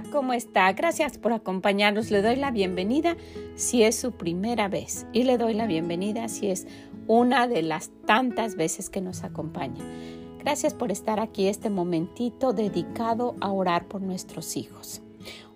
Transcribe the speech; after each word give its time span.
¿Cómo 0.00 0.32
está? 0.32 0.72
Gracias 0.72 1.18
por 1.18 1.32
acompañarnos. 1.32 2.10
Le 2.10 2.22
doy 2.22 2.36
la 2.36 2.50
bienvenida 2.50 3.16
si 3.56 3.82
es 3.82 3.94
su 3.96 4.12
primera 4.12 4.68
vez 4.68 5.06
y 5.12 5.24
le 5.24 5.36
doy 5.36 5.52
la 5.52 5.66
bienvenida 5.66 6.28
si 6.28 6.50
es 6.50 6.66
una 7.06 7.46
de 7.46 7.62
las 7.62 7.90
tantas 8.06 8.56
veces 8.56 8.88
que 8.88 9.02
nos 9.02 9.22
acompaña. 9.22 9.84
Gracias 10.38 10.72
por 10.72 10.90
estar 10.90 11.20
aquí 11.20 11.46
este 11.46 11.68
momentito 11.68 12.52
dedicado 12.52 13.36
a 13.40 13.52
orar 13.52 13.86
por 13.86 14.00
nuestros 14.00 14.56
hijos. 14.56 15.02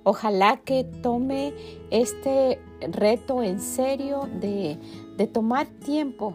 Ojalá 0.02 0.58
que 0.58 0.84
tome 0.84 1.54
este 1.90 2.60
reto 2.92 3.42
en 3.42 3.58
serio 3.58 4.28
de, 4.40 4.78
de 5.16 5.26
tomar 5.26 5.66
tiempo 5.66 6.34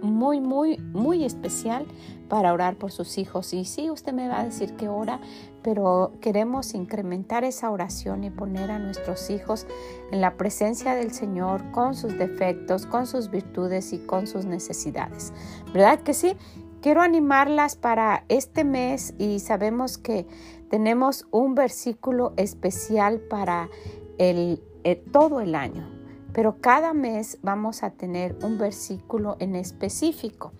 muy, 0.00 0.40
muy, 0.40 0.78
muy 0.78 1.24
especial 1.24 1.86
para 2.28 2.52
orar 2.52 2.76
por 2.76 2.90
sus 2.90 3.18
hijos. 3.18 3.52
Y 3.52 3.64
sí, 3.64 3.90
usted 3.90 4.12
me 4.12 4.28
va 4.28 4.40
a 4.40 4.44
decir 4.44 4.74
que 4.76 4.88
ora, 4.88 5.20
pero 5.62 6.12
queremos 6.20 6.74
incrementar 6.74 7.44
esa 7.44 7.70
oración 7.70 8.24
y 8.24 8.30
poner 8.30 8.70
a 8.70 8.78
nuestros 8.78 9.30
hijos 9.30 9.66
en 10.10 10.20
la 10.20 10.36
presencia 10.36 10.94
del 10.94 11.12
Señor 11.12 11.70
con 11.72 11.94
sus 11.94 12.16
defectos, 12.18 12.86
con 12.86 13.06
sus 13.06 13.30
virtudes 13.30 13.92
y 13.92 13.98
con 13.98 14.26
sus 14.26 14.44
necesidades. 14.44 15.32
¿Verdad 15.72 16.00
que 16.00 16.14
sí? 16.14 16.36
Quiero 16.80 17.00
animarlas 17.00 17.76
para 17.76 18.24
este 18.28 18.64
mes 18.64 19.14
y 19.18 19.40
sabemos 19.40 19.96
que 19.96 20.26
tenemos 20.68 21.26
un 21.30 21.54
versículo 21.54 22.34
especial 22.36 23.20
para 23.20 23.70
el, 24.18 24.62
eh, 24.84 25.02
todo 25.12 25.40
el 25.40 25.54
año 25.54 25.94
pero 26.34 26.60
cada 26.60 26.92
mes 26.92 27.38
vamos 27.42 27.82
a 27.84 27.90
tener 27.90 28.36
un 28.42 28.58
versículo 28.58 29.36
en 29.38 29.54
específico 29.54 30.52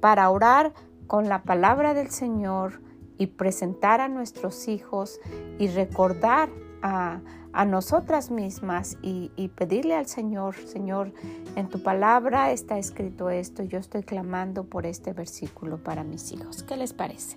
para 0.00 0.30
orar 0.30 0.72
con 1.08 1.28
la 1.28 1.42
palabra 1.42 1.94
del 1.94 2.10
Señor 2.10 2.80
y 3.16 3.26
presentar 3.26 4.00
a 4.00 4.08
nuestros 4.08 4.68
hijos 4.68 5.18
y 5.58 5.66
recordar 5.66 6.50
a, 6.82 7.20
nosotras 7.66 8.30
mismas 8.30 8.98
y, 9.02 9.32
y, 9.34 9.48
pedirle 9.48 9.96
al 9.96 10.06
Señor, 10.06 10.54
Señor, 10.54 11.12
en 11.56 11.68
tu 11.68 11.82
palabra 11.82 12.52
está 12.52 12.78
escrito 12.78 13.30
esto, 13.30 13.64
yo 13.64 13.80
estoy 13.80 14.04
clamando 14.04 14.62
por 14.62 14.86
este 14.86 15.12
versículo 15.12 15.82
para 15.82 16.04
mis 16.04 16.30
hijos. 16.30 16.62
¿Qué 16.62 16.76
les 16.76 16.92
parece? 16.92 17.36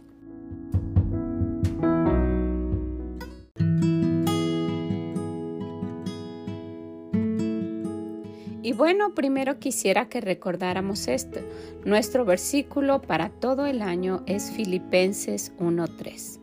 Y 8.71 8.73
bueno, 8.73 9.13
primero 9.13 9.59
quisiera 9.59 10.07
que 10.07 10.21
recordáramos 10.21 11.09
esto. 11.09 11.41
Nuestro 11.83 12.23
versículo 12.23 13.01
para 13.01 13.27
todo 13.27 13.65
el 13.65 13.81
año 13.81 14.23
es 14.27 14.49
Filipenses 14.49 15.51
1.3. 15.59 16.39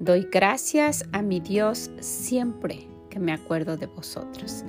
Doy 0.00 0.26
gracias 0.28 1.04
a 1.12 1.22
mi 1.22 1.38
Dios 1.38 1.92
siempre 2.00 2.88
que 3.10 3.20
me 3.20 3.32
acuerdo 3.32 3.76
de 3.76 3.86
vosotros. 3.86 4.64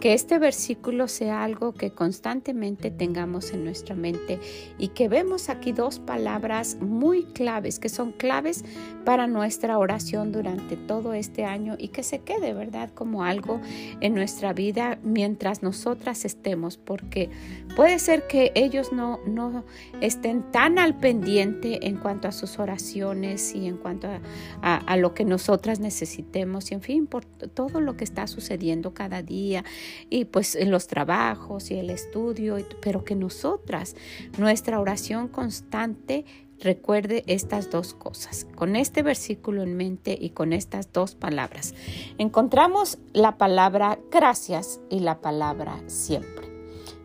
Que 0.00 0.14
este 0.14 0.38
versículo 0.38 1.08
sea 1.08 1.42
algo 1.42 1.72
que 1.72 1.90
constantemente 1.90 2.90
tengamos 2.90 3.52
en 3.52 3.64
nuestra 3.64 3.96
mente 3.96 4.38
y 4.78 4.88
que 4.88 5.08
vemos 5.08 5.48
aquí 5.48 5.72
dos 5.72 5.98
palabras 5.98 6.76
muy 6.80 7.24
claves, 7.24 7.78
que 7.78 7.88
son 7.88 8.12
claves 8.12 8.64
para 9.04 9.26
nuestra 9.26 9.78
oración 9.78 10.30
durante 10.30 10.76
todo 10.76 11.14
este 11.14 11.44
año 11.44 11.74
y 11.78 11.88
que 11.88 12.02
se 12.02 12.20
quede, 12.20 12.54
¿verdad? 12.54 12.90
Como 12.94 13.24
algo 13.24 13.60
en 14.00 14.14
nuestra 14.14 14.52
vida 14.52 14.98
mientras 15.02 15.62
nosotras 15.62 16.24
estemos, 16.24 16.76
porque 16.76 17.30
puede 17.74 17.98
ser 17.98 18.26
que 18.26 18.52
ellos 18.54 18.92
no, 18.92 19.18
no 19.26 19.64
estén 20.00 20.42
tan 20.52 20.78
al 20.78 20.96
pendiente 20.98 21.86
en 21.86 21.96
cuanto 21.96 22.28
a 22.28 22.32
sus 22.32 22.58
oraciones 22.58 23.54
y 23.54 23.66
en 23.66 23.76
cuanto 23.76 24.08
a, 24.62 24.76
a 24.76 24.96
lo 24.96 25.14
que 25.14 25.24
nosotras 25.24 25.80
necesitemos 25.80 26.70
y 26.70 26.74
en 26.74 26.82
fin, 26.82 27.06
por 27.06 27.24
todo 27.24 27.80
lo 27.80 27.96
que 27.96 28.04
está 28.04 28.26
sucediendo 28.26 28.94
cada 28.94 29.22
día 29.22 29.64
y 30.10 30.26
pues 30.26 30.54
en 30.54 30.70
los 30.70 30.86
trabajos 30.86 31.70
y 31.70 31.78
el 31.78 31.90
estudio, 31.90 32.56
pero 32.80 33.04
que 33.04 33.14
nosotras, 33.14 33.96
nuestra 34.38 34.80
oración 34.80 35.28
constante, 35.28 36.24
recuerde 36.60 37.24
estas 37.26 37.70
dos 37.70 37.94
cosas. 37.94 38.46
Con 38.56 38.76
este 38.76 39.02
versículo 39.02 39.62
en 39.62 39.76
mente 39.76 40.16
y 40.20 40.30
con 40.30 40.52
estas 40.52 40.92
dos 40.92 41.14
palabras, 41.14 41.74
encontramos 42.18 42.98
la 43.12 43.38
palabra 43.38 43.98
gracias 44.10 44.80
y 44.90 45.00
la 45.00 45.20
palabra 45.20 45.80
siempre. 45.86 46.48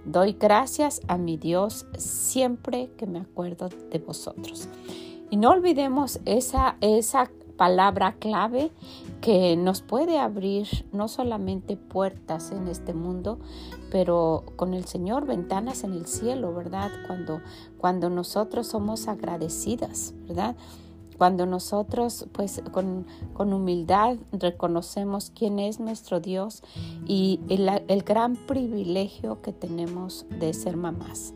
Doy 0.06 0.34
gracias 0.34 1.02
a 1.08 1.18
mi 1.18 1.38
Dios 1.38 1.86
siempre 1.98 2.90
que 2.98 3.06
me 3.06 3.20
acuerdo 3.20 3.70
de 3.70 4.00
vosotros. 4.00 4.68
Y 5.30 5.38
no 5.38 5.52
olvidemos 5.52 6.20
esa, 6.26 6.76
esa 6.82 7.32
palabra 7.58 8.16
clave 8.20 8.72
que 9.24 9.56
nos 9.56 9.82
puede 9.82 10.20
abrir 10.20 10.68
no 10.92 11.08
solamente 11.08 11.78
puertas 11.78 12.52
en 12.52 12.68
este 12.68 12.94
mundo, 12.94 13.40
pero 13.90 14.44
con 14.58 14.74
el 14.74 14.84
Señor 14.84 15.26
ventanas 15.26 15.86
en 15.86 15.94
el 15.94 16.08
cielo, 16.08 16.54
¿verdad? 16.54 16.92
Cuando, 17.08 17.40
cuando 17.78 18.10
nosotros 18.10 18.68
somos 18.68 19.08
agradecidas, 19.08 20.14
¿verdad? 20.28 20.58
Cuando 21.18 21.46
nosotros, 21.46 22.28
pues, 22.34 22.62
con, 22.74 23.08
con 23.32 23.54
humildad 23.54 24.18
reconocemos 24.34 25.32
quién 25.34 25.58
es 25.58 25.80
nuestro 25.80 26.20
Dios 26.20 26.62
y 27.08 27.40
el, 27.48 27.70
el 27.88 28.04
gran 28.04 28.36
privilegio 28.36 29.42
que 29.42 29.54
tenemos 29.54 30.26
de 30.38 30.54
ser 30.54 30.76
mamás. 30.76 31.34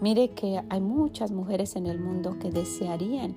Mire 0.00 0.30
que 0.30 0.62
hay 0.68 0.80
muchas 0.80 1.32
mujeres 1.32 1.74
en 1.74 1.86
el 1.86 1.98
mundo 1.98 2.38
que 2.38 2.52
desearían 2.52 3.34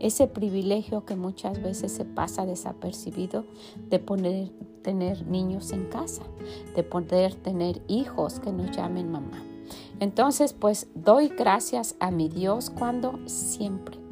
ese 0.00 0.26
privilegio 0.26 1.04
que 1.04 1.14
muchas 1.14 1.62
veces 1.62 1.92
se 1.92 2.04
pasa 2.04 2.46
desapercibido 2.46 3.44
de 3.88 3.98
poder 3.98 4.48
tener 4.82 5.26
niños 5.26 5.72
en 5.72 5.84
casa, 5.84 6.22
de 6.74 6.82
poder 6.82 7.34
tener 7.34 7.82
hijos 7.86 8.40
que 8.40 8.50
nos 8.50 8.76
llamen 8.76 9.12
mamá. 9.12 9.42
Entonces, 10.00 10.52
pues 10.52 10.88
doy 10.94 11.28
gracias 11.28 11.94
a 12.00 12.10
mi 12.10 12.28
Dios 12.28 12.70
cuando 12.70 13.20
siempre 13.26 14.09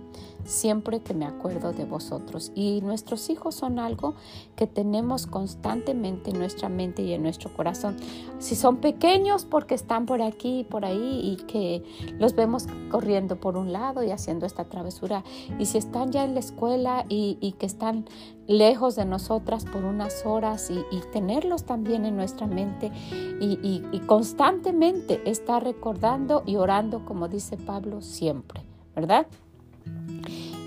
siempre 0.48 1.00
que 1.00 1.14
me 1.14 1.26
acuerdo 1.26 1.72
de 1.72 1.84
vosotros. 1.84 2.50
Y 2.54 2.80
nuestros 2.80 3.28
hijos 3.30 3.54
son 3.54 3.78
algo 3.78 4.14
que 4.56 4.66
tenemos 4.66 5.26
constantemente 5.26 6.30
en 6.30 6.38
nuestra 6.38 6.68
mente 6.68 7.02
y 7.02 7.12
en 7.12 7.22
nuestro 7.22 7.52
corazón. 7.54 7.96
Si 8.38 8.56
son 8.56 8.78
pequeños 8.78 9.44
porque 9.44 9.74
están 9.74 10.06
por 10.06 10.22
aquí 10.22 10.60
y 10.60 10.64
por 10.64 10.84
ahí 10.84 11.20
y 11.22 11.44
que 11.44 11.84
los 12.18 12.34
vemos 12.34 12.66
corriendo 12.90 13.36
por 13.38 13.56
un 13.56 13.72
lado 13.72 14.02
y 14.02 14.10
haciendo 14.10 14.46
esta 14.46 14.64
travesura. 14.64 15.22
Y 15.58 15.66
si 15.66 15.78
están 15.78 16.10
ya 16.12 16.24
en 16.24 16.34
la 16.34 16.40
escuela 16.40 17.04
y, 17.08 17.54
que 17.58 17.66
están 17.66 18.06
lejos 18.46 18.94
de 18.96 19.04
nosotras 19.04 19.64
por 19.64 19.84
unas 19.84 20.24
horas 20.24 20.70
y, 20.70 20.78
tenerlos 21.12 21.64
también 21.64 22.04
en 22.04 22.16
nuestra 22.16 22.46
mente 22.46 22.92
y, 23.40 23.82
y 23.92 23.98
constantemente 24.00 25.20
estar 25.28 25.64
recordando 25.64 26.42
y 26.46 26.56
orando, 26.56 27.04
como 27.04 27.28
dice 27.28 27.56
Pablo, 27.56 28.02
siempre, 28.02 28.62
¿verdad? 28.94 29.26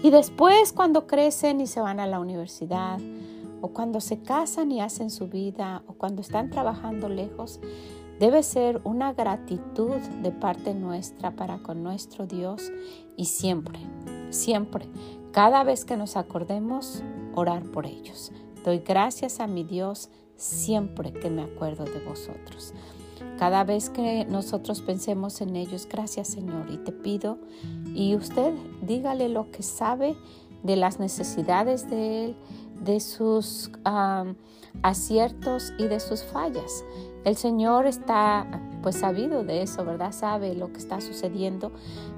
Y 0.03 0.09
después 0.09 0.73
cuando 0.73 1.05
crecen 1.05 1.61
y 1.61 1.67
se 1.67 1.79
van 1.79 1.99
a 1.99 2.07
la 2.07 2.19
universidad, 2.19 2.99
o 3.61 3.69
cuando 3.69 4.01
se 4.01 4.21
casan 4.21 4.71
y 4.71 4.81
hacen 4.81 5.11
su 5.11 5.27
vida, 5.27 5.83
o 5.87 5.93
cuando 5.93 6.21
están 6.21 6.49
trabajando 6.49 7.07
lejos, 7.09 7.59
debe 8.19 8.43
ser 8.43 8.81
una 8.83 9.13
gratitud 9.13 9.97
de 10.21 10.31
parte 10.31 10.73
nuestra 10.73 11.31
para 11.31 11.59
con 11.59 11.83
nuestro 11.83 12.25
Dios 12.25 12.71
y 13.17 13.25
siempre, 13.25 13.79
siempre, 14.29 14.87
cada 15.31 15.63
vez 15.63 15.85
que 15.85 15.97
nos 15.97 16.17
acordemos, 16.17 17.03
orar 17.33 17.63
por 17.63 17.85
ellos. 17.85 18.31
Doy 18.65 18.79
gracias 18.79 19.39
a 19.39 19.47
mi 19.47 19.63
Dios 19.63 20.09
siempre 20.35 21.13
que 21.13 21.29
me 21.29 21.43
acuerdo 21.43 21.85
de 21.85 21.99
vosotros. 21.99 22.73
Cada 23.41 23.63
vez 23.63 23.89
que 23.89 24.23
nosotros 24.25 24.81
pensemos 24.81 25.41
en 25.41 25.55
ellos, 25.55 25.87
gracias 25.89 26.27
Señor, 26.27 26.69
y 26.69 26.77
te 26.77 26.91
pido, 26.91 27.39
y 27.87 28.15
usted 28.15 28.53
dígale 28.83 29.29
lo 29.29 29.49
que 29.49 29.63
sabe 29.63 30.15
de 30.61 30.75
las 30.75 30.99
necesidades 30.99 31.89
de 31.89 32.25
Él, 32.25 32.35
de 32.83 32.99
sus 32.99 33.71
aciertos 34.83 35.73
y 35.79 35.87
de 35.87 35.99
sus 35.99 36.21
fallas. 36.21 36.85
El 37.23 37.35
Señor 37.35 37.87
está 37.87 38.61
pues 38.83 38.97
sabido 38.97 39.43
de 39.43 39.63
eso, 39.63 39.85
¿verdad? 39.85 40.11
Sabe 40.11 40.53
lo 40.53 40.71
que 40.71 40.77
está 40.77 41.01
sucediendo, 41.01 41.71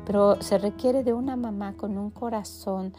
pero 0.05 0.41
se 0.41 0.57
requiere 0.57 1.05
de 1.05 1.13
una 1.13 1.37
mamá 1.37 1.77
con 1.77 1.97
un 1.97 2.09
corazón 2.09 2.93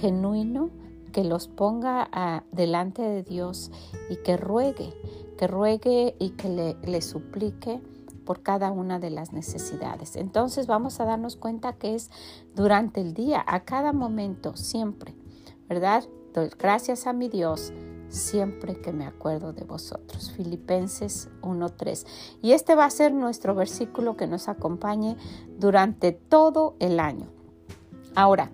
genuino 0.00 0.70
que 1.14 1.24
los 1.24 1.48
ponga 1.48 2.44
delante 2.52 3.00
de 3.00 3.22
Dios 3.22 3.70
y 4.10 4.16
que 4.16 4.36
ruegue 4.36 4.92
que 5.36 5.46
ruegue 5.46 6.14
y 6.18 6.30
que 6.30 6.76
le, 6.84 7.02
suplique 7.02 7.80
por 8.24 8.42
cada 8.42 8.70
una 8.70 8.98
de 8.98 9.10
las 9.10 9.32
necesidades. 9.32 10.16
Entonces 10.16 10.66
vamos 10.66 11.00
a 11.00 11.04
darnos 11.04 11.36
cuenta 11.36 11.74
que 11.74 11.94
es 11.94 12.10
durante 12.54 13.00
el 13.00 13.14
día, 13.14 13.44
a 13.46 13.64
cada 13.64 13.92
momento, 13.92 14.56
siempre, 14.56 15.14
¿verdad? 15.68 16.04
Gracias 16.58 17.06
a 17.06 17.12
mi 17.12 17.28
Dios 17.28 17.72
siempre 18.08 18.80
que 18.80 18.92
me 18.92 19.06
acuerdo 19.06 19.52
de 19.52 19.64
vosotros. 19.64 20.32
Filipenses 20.32 21.28
1.3. 21.42 22.06
Y 22.42 22.52
este 22.52 22.74
va 22.74 22.84
a 22.84 22.90
ser 22.90 23.12
nuestro 23.12 23.54
versículo 23.54 24.16
que 24.16 24.26
nos 24.26 24.48
acompañe 24.48 25.16
durante 25.58 26.12
todo 26.12 26.76
el 26.78 27.00
año. 27.00 27.28
Ahora, 28.14 28.50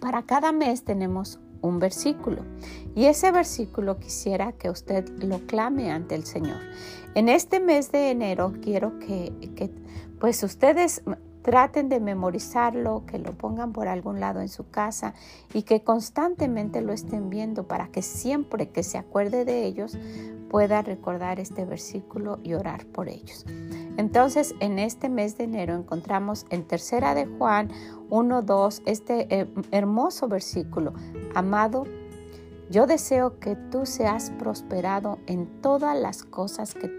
para 0.00 0.22
cada 0.22 0.52
mes 0.52 0.84
tenemos 0.84 1.38
un 1.62 1.78
versículo 1.78 2.42
y 2.94 3.06
ese 3.06 3.30
versículo 3.30 3.98
quisiera 3.98 4.52
que 4.52 4.70
usted 4.70 5.08
lo 5.18 5.46
clame 5.46 5.90
ante 5.90 6.14
el 6.14 6.24
Señor. 6.24 6.58
En 7.14 7.28
este 7.28 7.60
mes 7.60 7.92
de 7.92 8.10
enero 8.10 8.52
quiero 8.62 8.98
que, 8.98 9.32
pues 10.18 10.42
ustedes 10.42 11.02
traten 11.42 11.88
de 11.88 12.00
memorizarlo, 12.00 13.04
que 13.06 13.18
lo 13.18 13.30
pongan 13.32 13.72
por 13.72 13.86
algún 13.86 14.18
lado 14.18 14.40
en 14.40 14.48
su 14.48 14.68
casa 14.68 15.14
y 15.54 15.62
que 15.62 15.84
constantemente 15.84 16.80
lo 16.80 16.92
estén 16.92 17.30
viendo 17.30 17.68
para 17.68 17.86
que 17.88 18.02
siempre 18.02 18.70
que 18.70 18.82
se 18.82 18.98
acuerde 18.98 19.44
de 19.44 19.64
ellos 19.64 19.96
pueda 20.50 20.82
recordar 20.82 21.38
este 21.38 21.64
versículo 21.64 22.40
y 22.42 22.54
orar 22.54 22.86
por 22.86 23.08
ellos. 23.08 23.46
Entonces, 23.96 24.54
en 24.58 24.78
este 24.78 25.08
mes 25.08 25.38
de 25.38 25.44
enero 25.44 25.74
encontramos 25.74 26.46
en 26.50 26.66
Tercera 26.66 27.14
de 27.14 27.26
Juan 27.26 27.70
1, 28.10 28.68
este 28.86 29.26
eh, 29.34 29.46
hermoso 29.70 30.28
versículo. 30.28 30.94
Amado, 31.34 31.84
yo 32.70 32.86
deseo 32.86 33.38
que 33.38 33.56
tú 33.56 33.86
seas 33.86 34.30
prosperado 34.30 35.18
en 35.26 35.60
todas 35.60 35.98
las 35.98 36.24
cosas 36.24 36.74
que, 36.74 36.90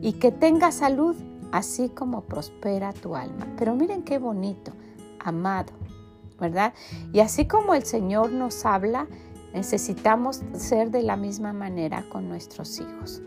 y 0.00 0.14
que 0.14 0.32
tengas 0.32 0.76
salud 0.76 1.16
así 1.52 1.88
como 1.88 2.22
prospera 2.22 2.92
tu 2.92 3.14
alma. 3.14 3.46
Pero 3.56 3.74
miren 3.74 4.02
qué 4.02 4.18
bonito, 4.18 4.72
amado, 5.20 5.72
¿verdad? 6.40 6.74
Y 7.12 7.20
así 7.20 7.46
como 7.46 7.74
el 7.74 7.84
Señor 7.84 8.32
nos 8.32 8.64
habla, 8.66 9.06
necesitamos 9.54 10.42
ser 10.52 10.90
de 10.90 11.02
la 11.02 11.16
misma 11.16 11.52
manera 11.52 12.04
con 12.10 12.28
nuestros 12.28 12.80
hijos. 12.80 13.22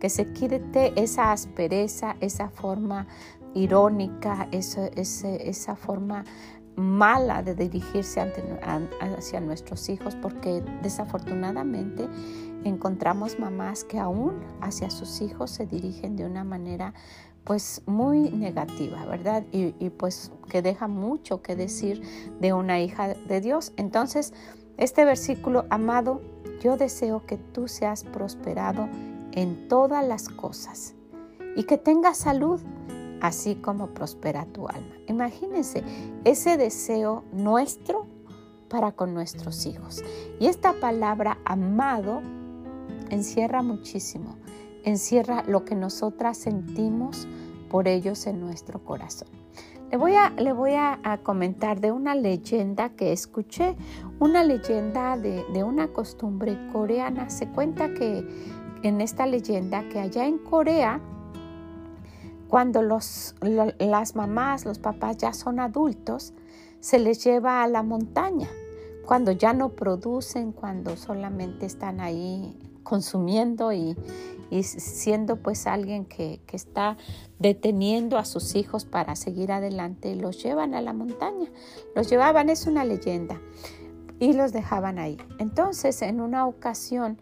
Que 0.00 0.10
se 0.10 0.32
quite 0.32 0.92
esa 1.00 1.32
aspereza, 1.32 2.16
esa 2.20 2.50
forma 2.50 3.06
irónica, 3.54 4.48
esa, 4.50 4.86
esa 4.88 5.76
forma 5.76 6.24
mala 6.76 7.42
de 7.42 7.54
dirigirse 7.54 8.20
hacia 8.20 9.40
nuestros 9.40 9.88
hijos, 9.88 10.16
porque 10.16 10.62
desafortunadamente 10.82 12.08
encontramos 12.64 13.38
mamás 13.38 13.84
que 13.84 13.98
aún 13.98 14.34
hacia 14.60 14.90
sus 14.90 15.20
hijos 15.20 15.50
se 15.50 15.66
dirigen 15.66 16.16
de 16.16 16.24
una 16.24 16.44
manera 16.44 16.94
pues 17.44 17.82
muy 17.84 18.30
negativa, 18.30 19.04
¿verdad? 19.04 19.44
Y, 19.52 19.90
pues 19.90 20.32
que 20.48 20.62
deja 20.62 20.88
mucho 20.88 21.42
que 21.42 21.54
decir 21.54 22.02
de 22.40 22.54
una 22.54 22.80
hija 22.80 23.08
de 23.08 23.40
Dios. 23.42 23.72
Entonces, 23.76 24.32
este 24.78 25.04
versículo, 25.04 25.66
amado, 25.68 26.22
yo 26.62 26.78
deseo 26.78 27.26
que 27.26 27.36
tú 27.36 27.68
seas 27.68 28.02
prosperado 28.02 28.88
en 29.32 29.68
todas 29.68 30.06
las 30.06 30.30
cosas 30.30 30.94
y 31.54 31.64
que 31.64 31.76
tengas 31.76 32.16
salud, 32.16 32.60
así 33.20 33.54
como 33.56 33.88
prospera 33.88 34.46
tu 34.46 34.68
alma. 34.68 34.94
Imagínense 35.06 35.82
ese 36.24 36.56
deseo 36.56 37.24
nuestro 37.32 38.06
para 38.68 38.92
con 38.92 39.14
nuestros 39.14 39.66
hijos. 39.66 40.02
Y 40.40 40.46
esta 40.46 40.72
palabra 40.74 41.38
amado 41.44 42.22
encierra 43.10 43.62
muchísimo 43.62 44.36
encierra 44.84 45.42
lo 45.46 45.64
que 45.64 45.74
nosotras 45.74 46.38
sentimos 46.38 47.26
por 47.68 47.88
ellos 47.88 48.26
en 48.26 48.40
nuestro 48.40 48.84
corazón. 48.84 49.28
Le 49.90 49.98
voy, 49.98 50.14
a, 50.14 50.30
le 50.30 50.52
voy 50.52 50.72
a, 50.74 51.20
comentar 51.22 51.80
de 51.80 51.92
una 51.92 52.14
leyenda 52.14 52.90
que 52.90 53.12
escuché, 53.12 53.76
una 54.18 54.42
leyenda 54.42 55.16
de, 55.16 55.62
una 55.62 55.88
costumbre 55.88 56.58
coreana. 56.72 57.30
Se 57.30 57.48
cuenta 57.48 57.94
que 57.94 58.26
en 58.82 59.00
esta 59.00 59.26
leyenda 59.26 59.88
que 59.88 60.00
allá 60.00 60.26
en 60.26 60.38
Corea, 60.38 61.00
cuando 62.54 62.82
los, 62.82 63.34
las 63.80 64.14
mamás, 64.14 64.64
los 64.64 64.78
papás 64.78 65.16
ya 65.16 65.32
son 65.32 65.58
adultos, 65.58 66.34
se 66.78 67.00
les 67.00 67.24
lleva 67.24 67.64
a 67.64 67.66
la 67.66 67.82
montaña. 67.82 68.48
Cuando 69.04 69.32
ya 69.32 69.52
no 69.52 69.70
producen, 69.70 70.52
cuando 70.52 70.96
solamente 70.96 71.66
están 71.66 71.98
ahí 71.98 72.56
consumiendo 72.84 73.72
y, 73.72 73.96
y 74.50 74.62
siendo 74.62 75.34
pues 75.34 75.66
alguien 75.66 76.04
que, 76.04 76.40
está 76.52 76.96
deteniendo 77.40 78.18
a 78.18 78.24
sus 78.24 78.54
hijos 78.54 78.84
para 78.84 79.16
seguir 79.16 79.50
adelante, 79.50 80.14
los 80.14 80.40
llevan 80.40 80.74
a 80.74 80.80
la 80.80 80.92
montaña. 80.92 81.50
Los 81.96 82.08
llevaban, 82.08 82.50
es 82.50 82.68
una 82.68 82.84
leyenda, 82.84 83.40
y 84.20 84.32
los 84.32 84.52
dejaban 84.52 85.00
ahí. 85.00 85.16
Entonces, 85.40 86.02
en 86.02 86.20
una 86.20 86.46
ocasión, 86.46 87.18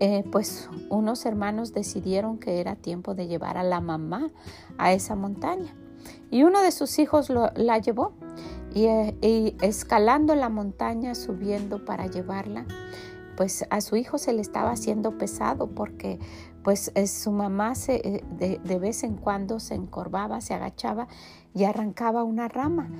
eh, 0.00 0.24
pues 0.30 0.68
unos 0.88 1.24
hermanos 1.26 1.72
decidieron 1.72 2.38
que 2.38 2.60
era 2.60 2.76
tiempo 2.76 3.14
de 3.14 3.26
llevar 3.26 3.56
a 3.56 3.62
la 3.62 3.80
mamá 3.80 4.30
a 4.78 4.92
esa 4.92 5.14
montaña. 5.14 5.74
Y 6.30 6.44
uno 6.44 6.62
de 6.62 6.72
sus 6.72 6.98
hijos 6.98 7.30
la 7.30 7.78
llevó 7.78 8.12
y, 8.74 8.86
eh, 8.86 9.16
y 9.20 9.56
escalando 9.60 10.34
la 10.34 10.48
montaña, 10.48 11.14
subiendo 11.14 11.84
para 11.84 12.06
llevarla, 12.06 12.66
pues 13.36 13.64
a 13.70 13.80
su 13.80 13.96
hijo 13.96 14.18
se 14.18 14.32
le 14.32 14.42
estaba 14.42 14.70
haciendo 14.70 15.16
pesado 15.18 15.68
porque 15.68 16.18
pues 16.62 16.92
eh, 16.94 17.06
su 17.06 17.32
mamá 17.32 17.72
de, 17.74 18.78
vez 18.78 19.02
en 19.02 19.16
cuando 19.16 19.60
se 19.60 19.74
encorvaba, 19.74 20.40
se 20.40 20.54
agachaba 20.54 21.08
y 21.54 21.64
arrancaba 21.64 22.24
una 22.24 22.48
rama. 22.48 22.90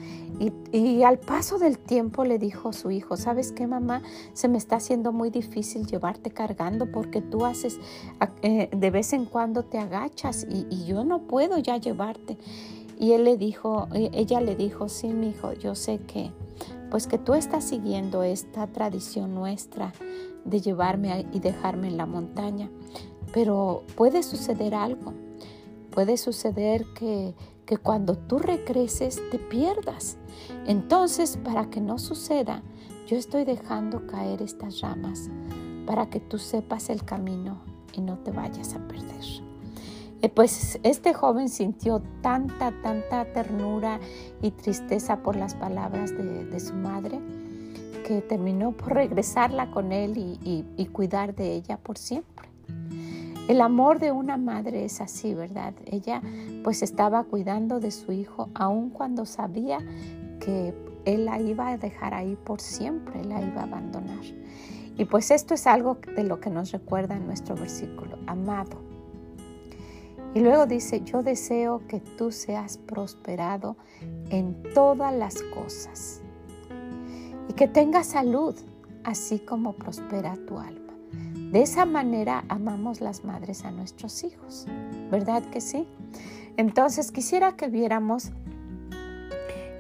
Y, 0.73 1.03
al 1.05 1.19
paso 1.19 1.59
del 1.59 1.79
tiempo 1.79 2.25
le 2.25 2.39
dijo 2.39 2.71
a 2.71 2.73
su 2.73 2.91
hijo, 2.91 3.17
¿sabes 3.17 3.53
qué 3.53 3.67
mamá? 3.67 4.03
Se 4.33 4.49
me 4.49 4.59
está 4.59 4.77
haciendo 4.77 5.13
muy 5.13 5.31
difícil 5.31 5.87
llevarte 5.87 6.31
cargando 6.31 6.91
porque 6.91 7.21
tú 7.21 7.45
haces, 7.45 7.79
eh, 8.43 8.69
de 8.75 8.91
vez 8.91 9.13
en 9.13 9.25
cuando 9.25 9.63
te 9.63 9.79
agachas 9.79 10.47
y, 10.51 10.67
y, 10.69 10.85
yo 10.85 11.05
no 11.05 11.23
puedo 11.23 11.59
ya 11.59 11.77
llevarte. 11.77 12.39
Y 12.99 13.13
él 13.13 13.25
le 13.25 13.37
dijo, 13.37 13.89
ella 13.93 14.41
le 14.41 14.57
dijo, 14.57 14.89
sí, 14.89 15.09
mi 15.09 15.31
hijo, 15.31 15.53
yo 15.55 15.75
sé 15.75 15.99
que, 15.99 16.31
pues 16.91 17.07
que 17.07 17.19
tú 17.19 17.35
estás 17.35 17.65
siguiendo 17.65 18.23
esta 18.23 18.67
tradición 18.67 19.35
nuestra 19.35 19.93
de 20.45 20.61
llevarme 20.61 21.27
y 21.33 21.41
dejarme 21.41 21.89
en 21.89 21.97
la 21.97 22.07
montaña. 22.07 22.71
Pero 23.33 23.83
puede 23.97 24.23
suceder 24.23 24.75
algo. 24.75 25.15
Puede 25.91 26.17
suceder 26.17 26.85
que, 26.95 27.35
que 27.67 27.77
cuando 27.77 28.17
tú 28.17 28.39
regreses 28.39 29.21
te 29.31 29.39
pierdas. 29.39 30.17
Entonces, 30.67 31.37
para 31.37 31.71
que 31.71 31.81
no 31.81 31.99
suceda, 31.99 32.63
yo 33.07 33.17
estoy 33.17 33.45
dejando 33.45 34.07
caer 34.07 34.43
estas 34.43 34.81
ramas 34.81 35.31
para 35.87 36.09
que 36.09 36.21
tú 36.21 36.39
sepas 36.39 36.89
el 36.89 37.05
camino 37.05 37.61
y 37.93 38.01
no 38.01 38.19
te 38.19 38.31
vayas 38.31 38.75
a 38.75 38.79
perder. 38.89 39.13
Eh, 40.23 40.29
pues 40.29 40.79
este 40.85 41.13
joven 41.13 41.49
sintió 41.49 42.01
tanta, 42.21 42.73
tanta 42.83 43.25
ternura 43.33 43.99
y 44.41 44.53
tristeza 44.53 45.23
por 45.23 45.35
las 45.35 45.55
palabras 45.55 46.13
de, 46.17 46.61
su 46.61 46.75
madre 46.75 47.19
que 48.07 48.21
terminó 48.21 48.73
por 48.73 48.95
regresarla 48.95 49.71
con 49.73 49.91
él 49.91 50.15
y 50.17 50.87
cuidar 50.87 51.35
de 51.35 51.55
ella 51.55 51.77
por 51.77 51.99
siempre. 51.99 52.53
El 53.49 53.61
amor 53.61 53.99
de 53.99 54.13
una 54.13 54.37
madre 54.37 54.85
es 54.85 55.01
así, 55.01 55.35
¿verdad? 55.35 55.75
Ella 55.87 56.23
pues 56.63 56.83
estaba 56.83 57.25
cuidando 57.25 57.81
de 57.81 57.91
su 57.91 58.13
hijo 58.13 58.49
aun 58.55 58.91
cuando 58.91 59.27
sabía 59.27 59.79
que 60.39 60.75
él 61.05 61.25
la 61.25 61.41
iba 61.41 61.69
a 61.69 61.77
dejar 61.77 62.15
ahí 62.15 62.37
por 62.37 62.61
siempre, 62.61 63.25
la 63.25 63.43
iba 63.43 63.63
a 63.63 63.65
abandonar. 63.65 64.25
Y 64.97 65.05
pues 65.07 65.31
esto 65.31 65.55
es 65.55 65.67
algo 65.67 65.99
de 66.15 66.23
lo 66.23 66.41
que 66.41 66.51
nos 66.51 66.71
recuerda 66.71 67.19
nuestro 67.19 67.57
versículo, 67.57 68.19
amado. 68.27 68.79
Y 70.35 70.41
luego 70.41 70.67
dice, 70.67 71.03
yo 71.03 71.23
deseo 71.23 71.83
que 71.89 72.01
tú 72.01 72.31
seas 72.31 72.79
prosperado 72.79 73.77
en 74.31 74.63
todas 74.75 75.13
las 75.13 75.43
cosas 75.43 76.23
y 77.49 77.53
que 77.55 77.69
tengas 77.69 78.07
salud, 78.07 78.55
así 79.05 79.39
como 79.41 79.75
prospera 79.75 80.37
tu 80.47 80.59
alma. 80.59 80.82
De 81.53 81.61
esa 81.61 81.85
manera 81.85 82.45
amamos 82.49 83.03
las 83.03 83.27
madres 83.27 83.67
a 83.67 83.71
nuestros 83.71 84.25
hijos, 84.25 84.67
¿verdad 85.11 85.45
que 85.51 85.61
sí? 85.61 85.87
Entonces 86.57 87.13
quisiera 87.13 87.57
que 87.57 87.69
viéramos 87.69 88.33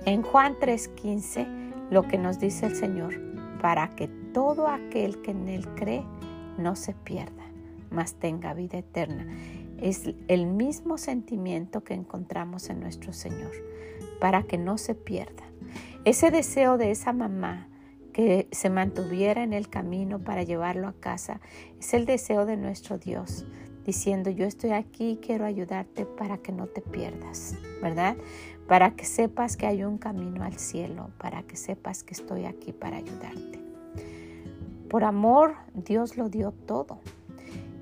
en 0.05 0.23
Juan 0.23 0.57
3:15 0.61 1.47
lo 1.91 2.03
que 2.03 2.19
nos 2.19 2.39
dice 2.39 2.67
el 2.67 2.77
Señor, 2.77 3.19
para 3.63 3.97
que 3.97 4.09
todo 4.35 4.69
aquel 4.69 5.23
que 5.23 5.31
en 5.31 5.49
Él 5.49 5.67
cree 5.75 6.05
no 6.59 6.77
se 6.77 6.93
pierda, 6.93 7.45
mas 7.91 8.17
tenga 8.17 8.53
vida 8.53 8.77
eterna. 8.77 9.27
Es 9.79 10.11
el 10.29 10.47
mismo 10.47 10.99
sentimiento 10.99 11.85
que 11.85 11.95
encontramos 11.95 12.69
en 12.69 12.81
nuestro 12.81 13.15
Señor, 13.15 13.53
para 14.21 14.43
que 14.43 14.59
no 14.59 14.77
se 14.77 14.95
pierda. 14.95 15.45
Ese 16.05 16.31
deseo 16.31 16.77
de 16.77 16.91
esa 16.91 17.15
mamá 17.15 17.69
que 18.13 18.49
se 18.53 18.71
mantuviera 18.71 19.43
en 19.43 19.53
el 19.53 19.69
camino 19.69 20.19
para 20.19 20.43
llevarlo 20.43 20.89
a 20.89 20.93
casa. 20.93 21.41
Es 21.79 21.95
el 21.95 22.07
deseo 22.07 22.47
de 22.47 22.57
nuestro 22.57 22.99
Dios, 22.99 23.47
diciendo, 23.85 24.31
yo 24.31 24.45
estoy 24.45 24.71
aquí, 24.71 25.19
quiero 25.21 25.45
ayudarte 25.45 26.05
para 26.05 26.39
que 26.39 26.53
no 26.53 26.67
te 26.67 26.81
pierdas, 26.81 27.57
¿verdad? 27.83 28.17
Para 28.69 28.95
que 28.95 29.05
sepas 29.05 29.57
que 29.57 29.67
hay 29.67 29.85
un 29.85 29.99
camino 29.99 30.45
al 30.45 30.59
cielo, 30.59 31.11
para 31.19 31.43
que 31.43 31.57
sepas 31.57 32.03
que 32.05 32.15
estoy 32.15 32.45
aquí 32.45 32.73
para 32.73 32.99
ayudarte. 32.99 33.61
Por 34.89 35.05
amor, 35.05 35.57
Dios 35.75 36.17
lo 36.17 36.29
dio 36.29 36.53
todo. 36.53 37.01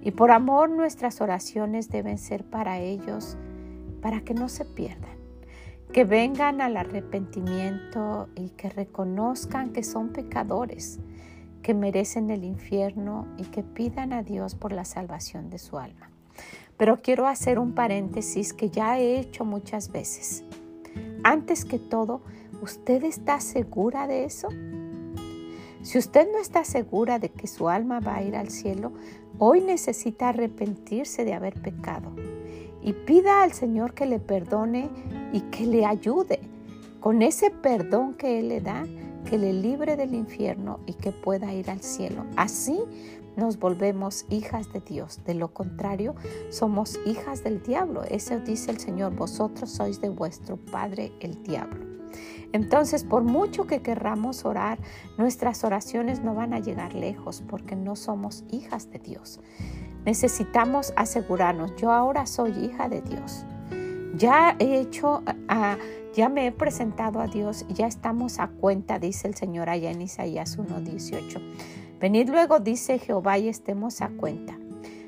Y 0.03 0.13
por 0.13 0.31
amor 0.31 0.71
nuestras 0.71 1.21
oraciones 1.21 1.91
deben 1.91 2.17
ser 2.17 2.45
para 2.45 2.79
ellos, 2.79 3.37
para 4.01 4.23
que 4.23 4.33
no 4.33 4.49
se 4.49 4.65
pierdan, 4.65 5.20
que 5.93 6.05
vengan 6.05 6.61
al 6.61 6.77
arrepentimiento 6.77 8.29
y 8.37 8.51
que 8.51 8.69
reconozcan 8.69 9.73
que 9.73 9.83
son 9.83 10.11
pecadores, 10.11 11.01
que 11.63 11.75
merecen 11.75 12.31
el 12.31 12.45
infierno 12.45 13.27
y 13.37 13.45
que 13.45 13.63
pidan 13.63 14.13
a 14.13 14.23
Dios 14.23 14.55
por 14.55 14.73
la 14.73 14.85
salvación 14.85 15.51
de 15.51 15.59
su 15.59 15.79
alma. 15.79 16.11
Pero 16.77 17.03
quiero 17.03 17.27
hacer 17.27 17.59
un 17.59 17.75
paréntesis 17.75 18.53
que 18.53 18.71
ya 18.71 18.99
he 18.99 19.19
hecho 19.19 19.45
muchas 19.45 19.91
veces. 19.91 20.45
Antes 21.25 21.65
que 21.65 21.79
todo, 21.79 22.23
¿usted 22.63 23.03
está 23.05 23.41
segura 23.41 24.07
de 24.07 24.25
eso? 24.25 24.49
Si 25.83 25.99
usted 25.99 26.29
no 26.31 26.39
está 26.39 26.65
segura 26.65 27.19
de 27.19 27.31
que 27.31 27.49
su 27.49 27.69
alma 27.69 28.01
va 28.01 28.17
a 28.17 28.23
ir 28.23 28.37
al 28.37 28.51
cielo, 28.51 28.93
hoy 29.39 29.61
necesita 29.61 30.29
arrepentirse 30.29 31.25
de 31.25 31.35
haber 31.35 31.55
pecado 31.61 32.13
y 32.83 32.93
pida 32.93 33.43
al 33.43 33.53
Señor 33.53 33.95
que 33.95 34.07
le 34.07 34.19
perdone 34.19 34.91
y 35.33 35.41
que 35.43 35.67
le 35.67 35.85
ayude 35.85 36.41
con 37.01 37.23
ese 37.23 37.51
perdón 37.51 38.15
que 38.15 38.39
Él 38.39 38.49
le 38.49 38.61
da, 38.61 38.85
que 39.25 39.39
le 39.39 39.53
libre 39.53 39.97
del 39.97 40.15
infierno 40.15 40.81
y 40.87 40.95
que 40.95 41.13
pueda 41.13 41.53
ir 41.53 41.71
al 41.71 41.81
cielo. 41.81 42.27
Así 42.37 42.79
nos 43.37 43.59
volvemos 43.59 44.27
hijas 44.29 44.73
de 44.73 44.81
Dios. 44.81 45.21
De 45.25 45.35
lo 45.35 45.53
contrario, 45.53 46.15
somos 46.51 46.99
hijas 47.07 47.43
del 47.43 47.63
diablo. 47.63 48.03
Eso 48.05 48.39
dice 48.41 48.71
el 48.71 48.79
Señor, 48.79 49.15
vosotros 49.15 49.71
sois 49.71 50.01
de 50.01 50.11
vuestro 50.11 50.57
Padre 50.57 51.13
el 51.21 51.43
diablo. 51.43 51.87
Entonces, 52.53 53.05
por 53.05 53.23
mucho 53.23 53.67
que 53.67 53.81
querramos 53.81 54.45
orar, 54.45 54.79
nuestras 55.17 55.63
oraciones 55.63 56.23
no 56.23 56.35
van 56.35 56.53
a 56.53 56.59
llegar 56.59 56.95
lejos 56.95 57.43
porque 57.49 57.77
no 57.77 57.95
somos 57.95 58.45
hijas 58.51 58.91
de 58.91 58.99
Dios. 58.99 59.41
Necesitamos 60.04 60.92
asegurarnos, 60.97 61.76
yo 61.76 61.92
ahora 61.92 62.26
soy 62.26 62.52
hija 62.52 62.88
de 62.88 63.02
Dios. 63.02 63.45
Ya 64.16 64.57
he 64.59 64.80
hecho, 64.80 65.23
ya 66.14 66.28
me 66.28 66.47
he 66.47 66.52
presentado 66.52 67.21
a 67.21 67.26
Dios, 67.26 67.64
ya 67.69 67.87
estamos 67.87 68.38
a 68.38 68.49
cuenta, 68.49 68.99
dice 68.99 69.28
el 69.28 69.35
Señor 69.35 69.69
allá 69.69 69.90
en 69.90 70.02
Isaías 70.02 70.59
1.18. 70.59 71.99
Venid 72.00 72.28
luego, 72.30 72.61
dice 72.61 72.99
Jehová, 72.99 73.38
y 73.38 73.49
estemos 73.49 74.00
a 74.00 74.09
cuenta. 74.09 74.59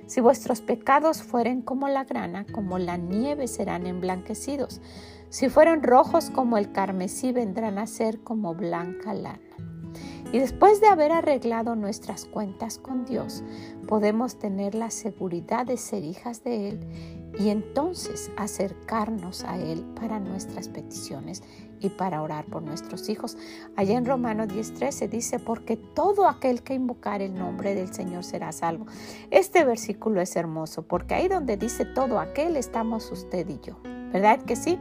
Si 0.06 0.20
vuestros 0.20 0.60
pecados 0.60 1.22
fueren 1.22 1.62
como 1.62 1.88
la 1.88 2.04
grana, 2.04 2.44
como 2.52 2.78
la 2.78 2.98
nieve 2.98 3.48
serán 3.48 3.86
emblanquecidos. 3.86 4.82
Si 5.30 5.48
fueren 5.48 5.82
rojos 5.82 6.28
como 6.28 6.58
el 6.58 6.70
carmesí, 6.72 7.32
vendrán 7.32 7.78
a 7.78 7.86
ser 7.86 8.20
como 8.20 8.54
blanca 8.54 9.14
lana. 9.14 9.40
Y 10.32 10.38
después 10.38 10.80
de 10.80 10.88
haber 10.88 11.12
arreglado 11.12 11.76
nuestras 11.76 12.24
cuentas 12.24 12.78
con 12.78 13.04
Dios, 13.04 13.44
podemos 13.86 14.38
tener 14.38 14.74
la 14.74 14.90
seguridad 14.90 15.66
de 15.66 15.76
ser 15.76 16.04
hijas 16.04 16.42
de 16.42 16.70
Él 16.70 16.80
y 17.38 17.50
entonces 17.50 18.30
acercarnos 18.36 19.44
a 19.44 19.58
Él 19.58 19.84
para 19.94 20.20
nuestras 20.20 20.68
peticiones 20.68 21.42
y 21.80 21.90
para 21.90 22.22
orar 22.22 22.46
por 22.46 22.62
nuestros 22.62 23.10
hijos. 23.10 23.36
Allá 23.76 23.98
en 23.98 24.06
Romanos 24.06 24.48
10:13 24.48 25.08
dice, 25.08 25.38
porque 25.38 25.76
todo 25.76 26.26
aquel 26.26 26.62
que 26.62 26.74
invocar 26.74 27.20
el 27.20 27.34
nombre 27.34 27.74
del 27.74 27.92
Señor 27.92 28.24
será 28.24 28.52
salvo. 28.52 28.86
Este 29.30 29.64
versículo 29.64 30.22
es 30.22 30.34
hermoso 30.36 30.82
porque 30.82 31.14
ahí 31.14 31.28
donde 31.28 31.58
dice 31.58 31.84
todo 31.84 32.18
aquel 32.18 32.56
estamos 32.56 33.10
usted 33.12 33.46
y 33.48 33.60
yo. 33.60 33.76
¿Verdad 34.12 34.40
que 34.42 34.56
sí? 34.56 34.78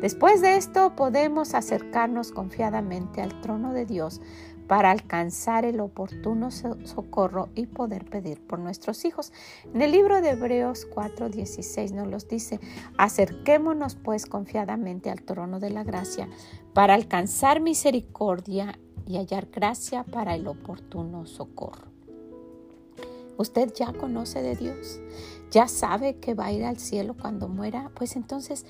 Después 0.00 0.42
de 0.42 0.56
esto 0.56 0.94
podemos 0.96 1.54
acercarnos 1.54 2.30
confiadamente 2.30 3.22
al 3.22 3.40
trono 3.40 3.72
de 3.72 3.86
Dios 3.86 4.20
para 4.66 4.90
alcanzar 4.90 5.64
el 5.64 5.80
oportuno 5.80 6.50
socorro 6.50 7.48
y 7.54 7.66
poder 7.66 8.04
pedir 8.04 8.40
por 8.46 8.58
nuestros 8.58 9.04
hijos. 9.04 9.32
En 9.72 9.82
el 9.82 9.92
libro 9.92 10.20
de 10.20 10.30
Hebreos 10.30 10.86
4:16 10.94 11.92
nos 11.92 12.08
los 12.08 12.28
dice, 12.28 12.60
acerquémonos 12.96 13.96
pues 13.96 14.26
confiadamente 14.26 15.10
al 15.10 15.22
trono 15.22 15.60
de 15.60 15.70
la 15.70 15.84
gracia 15.84 16.28
para 16.72 16.94
alcanzar 16.94 17.60
misericordia 17.60 18.78
y 19.06 19.16
hallar 19.16 19.48
gracia 19.50 20.04
para 20.04 20.34
el 20.34 20.46
oportuno 20.46 21.26
socorro. 21.26 21.94
¿Usted 23.36 23.72
ya 23.74 23.92
conoce 23.92 24.42
de 24.42 24.54
Dios? 24.54 25.00
¿Ya 25.50 25.66
sabe 25.66 26.16
que 26.16 26.34
va 26.34 26.46
a 26.46 26.52
ir 26.52 26.64
al 26.64 26.78
cielo 26.78 27.16
cuando 27.20 27.48
muera? 27.48 27.90
Pues 27.94 28.16
entonces 28.16 28.64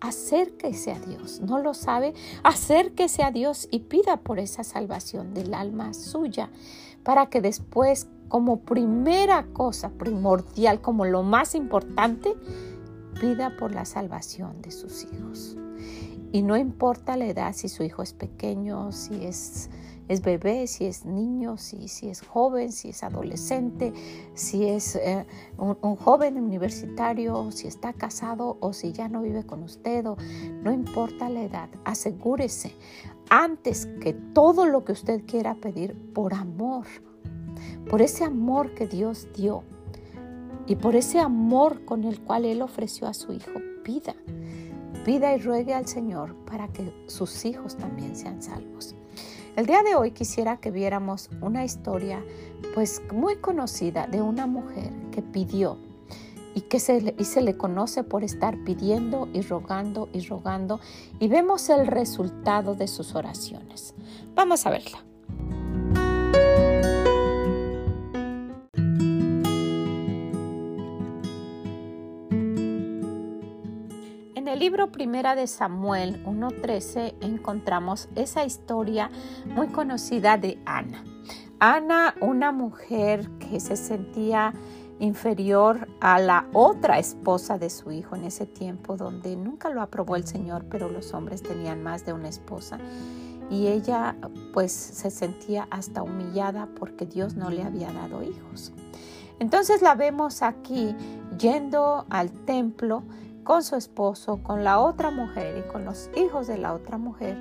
acérquese 0.00 0.92
a 0.92 0.98
Dios. 0.98 1.40
¿No 1.40 1.58
lo 1.58 1.74
sabe? 1.74 2.14
Acérquese 2.42 3.22
a 3.22 3.30
Dios 3.30 3.68
y 3.70 3.80
pida 3.80 4.18
por 4.18 4.38
esa 4.38 4.64
salvación 4.64 5.34
del 5.34 5.54
alma 5.54 5.94
suya 5.94 6.50
para 7.02 7.26
que 7.26 7.40
después, 7.40 8.08
como 8.28 8.60
primera 8.60 9.46
cosa 9.52 9.90
primordial, 9.90 10.80
como 10.80 11.04
lo 11.04 11.22
más 11.22 11.54
importante, 11.54 12.34
pida 13.20 13.56
por 13.56 13.74
la 13.74 13.84
salvación 13.84 14.62
de 14.62 14.70
sus 14.70 15.04
hijos. 15.04 15.56
Y 16.32 16.42
no 16.42 16.56
importa 16.56 17.16
la 17.16 17.26
edad, 17.26 17.52
si 17.54 17.68
su 17.68 17.82
hijo 17.82 18.02
es 18.02 18.12
pequeño, 18.12 18.92
si 18.92 19.24
es 19.24 19.68
es 20.10 20.22
bebé, 20.22 20.66
si 20.66 20.86
es 20.86 21.04
niño, 21.04 21.56
si, 21.56 21.86
si 21.86 22.08
es 22.08 22.20
joven, 22.20 22.72
si 22.72 22.88
es 22.88 23.04
adolescente, 23.04 23.92
si 24.34 24.66
es 24.66 24.96
eh, 24.96 25.24
un, 25.56 25.94
joven 25.94 26.36
universitario, 26.36 27.52
si 27.52 27.68
está 27.68 27.92
casado 27.92 28.56
o 28.58 28.72
si 28.72 28.90
ya 28.90 29.08
no 29.08 29.22
vive 29.22 29.46
con 29.46 29.62
usted, 29.62 30.04
no 30.04 30.72
importa 30.72 31.28
la 31.28 31.42
edad, 31.42 31.68
asegúrese 31.84 32.74
antes 33.30 33.86
que 34.00 34.12
todo 34.12 34.66
lo 34.66 34.84
que 34.84 34.90
usted 34.90 35.24
quiera 35.26 35.54
pedir 35.54 35.96
por 36.12 36.34
amor, 36.34 36.86
por 37.88 38.02
ese 38.02 38.24
amor 38.24 38.74
que 38.74 38.88
Dios 38.88 39.28
dio 39.36 39.62
y 40.66 40.74
por 40.74 40.96
ese 40.96 41.20
amor 41.20 41.84
con 41.84 42.02
el 42.02 42.20
cual 42.20 42.46
Él 42.46 42.62
ofreció 42.62 43.06
a 43.06 43.14
su 43.14 43.32
hijo, 43.32 43.60
pida. 43.84 44.16
Pida 45.04 45.36
y 45.36 45.38
ruegue 45.38 45.72
al 45.72 45.86
Señor 45.86 46.34
para 46.46 46.66
que 46.66 46.92
sus 47.06 47.44
hijos 47.44 47.76
también 47.76 48.16
sean 48.16 48.42
salvos. 48.42 48.96
El 49.56 49.66
día 49.66 49.82
de 49.82 49.96
hoy 49.96 50.12
quisiera 50.12 50.58
que 50.58 50.70
viéramos 50.70 51.28
una 51.40 51.64
historia 51.64 52.24
pues 52.74 53.02
muy 53.12 53.36
conocida 53.36 54.06
de 54.06 54.22
una 54.22 54.46
mujer 54.46 54.92
que 55.10 55.22
pidió 55.22 55.76
y 56.54 56.62
que 56.62 56.80
se, 56.80 57.14
y 57.18 57.24
se 57.24 57.40
le 57.42 57.56
conoce 57.56 58.04
por 58.04 58.24
estar 58.24 58.56
pidiendo 58.64 59.28
y 59.32 59.42
rogando 59.42 60.08
y 60.12 60.20
rogando 60.20 60.80
y 61.18 61.28
vemos 61.28 61.68
el 61.68 61.86
resultado 61.86 62.74
de 62.74 62.88
sus 62.88 63.14
oraciones. 63.14 63.94
Vamos 64.34 64.66
a 64.66 64.70
verla. 64.70 65.09
Libro 74.60 74.92
Primera 74.92 75.34
de 75.34 75.46
Samuel 75.46 76.22
1.13 76.26 77.14
encontramos 77.22 78.10
esa 78.14 78.44
historia 78.44 79.10
muy 79.46 79.68
conocida 79.68 80.36
de 80.36 80.60
Ana. 80.66 81.02
Ana, 81.58 82.14
una 82.20 82.52
mujer 82.52 83.30
que 83.38 83.58
se 83.58 83.74
sentía 83.76 84.52
inferior 84.98 85.88
a 86.02 86.18
la 86.18 86.46
otra 86.52 86.98
esposa 86.98 87.56
de 87.56 87.70
su 87.70 87.90
hijo 87.90 88.16
en 88.16 88.24
ese 88.24 88.44
tiempo 88.44 88.98
donde 88.98 89.34
nunca 89.34 89.70
lo 89.70 89.80
aprobó 89.80 90.14
el 90.14 90.26
Señor, 90.26 90.66
pero 90.70 90.90
los 90.90 91.14
hombres 91.14 91.42
tenían 91.42 91.82
más 91.82 92.04
de 92.04 92.12
una 92.12 92.28
esposa. 92.28 92.76
Y 93.48 93.68
ella 93.68 94.14
pues 94.52 94.72
se 94.72 95.10
sentía 95.10 95.68
hasta 95.70 96.02
humillada 96.02 96.68
porque 96.78 97.06
Dios 97.06 97.34
no 97.34 97.48
le 97.48 97.62
había 97.62 97.90
dado 97.94 98.22
hijos. 98.22 98.74
Entonces 99.38 99.80
la 99.80 99.94
vemos 99.94 100.42
aquí 100.42 100.94
yendo 101.38 102.04
al 102.10 102.30
templo 102.30 103.04
con 103.44 103.62
su 103.62 103.76
esposo, 103.76 104.42
con 104.42 104.64
la 104.64 104.80
otra 104.80 105.10
mujer 105.10 105.58
y 105.58 105.72
con 105.72 105.84
los 105.84 106.10
hijos 106.16 106.46
de 106.46 106.58
la 106.58 106.72
otra 106.72 106.98
mujer. 106.98 107.36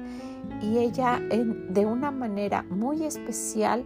Y 0.62 0.78
ella 0.78 1.20
de 1.20 1.86
una 1.86 2.12
manera 2.12 2.64
muy 2.64 3.04
especial 3.04 3.84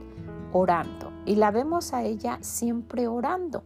orando. 0.52 1.12
Y 1.26 1.36
la 1.36 1.52
vemos 1.52 1.94
a 1.94 2.04
ella 2.04 2.38
siempre 2.42 3.08
orando. 3.08 3.64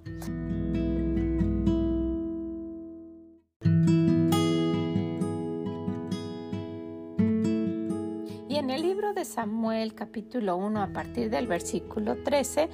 Y 8.50 8.56
en 8.56 8.70
el 8.70 8.82
libro 8.82 9.14
de 9.14 9.26
Samuel 9.26 9.94
capítulo 9.94 10.56
1 10.58 10.82
a 10.82 10.88
partir 10.88 11.30
del 11.30 11.48
versículo 11.48 12.24
13 12.24 12.70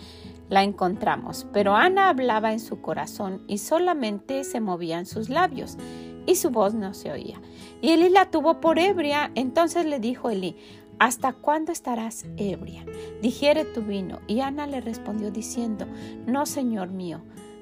la 0.49 0.63
encontramos, 0.63 1.47
pero 1.53 1.75
Ana 1.75 2.09
hablaba 2.09 2.53
en 2.53 2.59
su 2.59 2.81
corazón 2.81 3.43
y 3.47 3.57
solamente 3.57 4.43
se 4.43 4.59
movían 4.59 5.05
sus 5.05 5.29
labios 5.29 5.77
y 6.25 6.35
su 6.35 6.49
voz 6.49 6.73
no 6.73 6.93
se 6.93 7.11
oía. 7.11 7.41
Y 7.81 7.91
Eli 7.91 8.09
la 8.09 8.31
tuvo 8.31 8.59
por 8.59 8.79
ebria, 8.79 9.31
entonces 9.35 9.85
le 9.85 9.99
dijo 9.99 10.29
Eli, 10.29 10.55
¿Hasta 10.99 11.33
cuándo 11.33 11.71
estarás 11.71 12.25
ebria? 12.37 12.85
Digiere 13.21 13.65
tu 13.65 13.81
vino. 13.81 14.19
Y 14.27 14.39
Ana 14.41 14.67
le 14.67 14.79
respondió 14.79 15.31
diciendo, 15.31 15.85
No, 16.25 16.45
Señor 16.45 16.91
mío, 16.91 17.21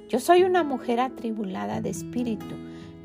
Yo 0.10 0.20
soy 0.20 0.44
una 0.44 0.64
mujer 0.64 1.00
atribulada 1.00 1.80
de 1.80 1.90
espíritu. 1.90 2.56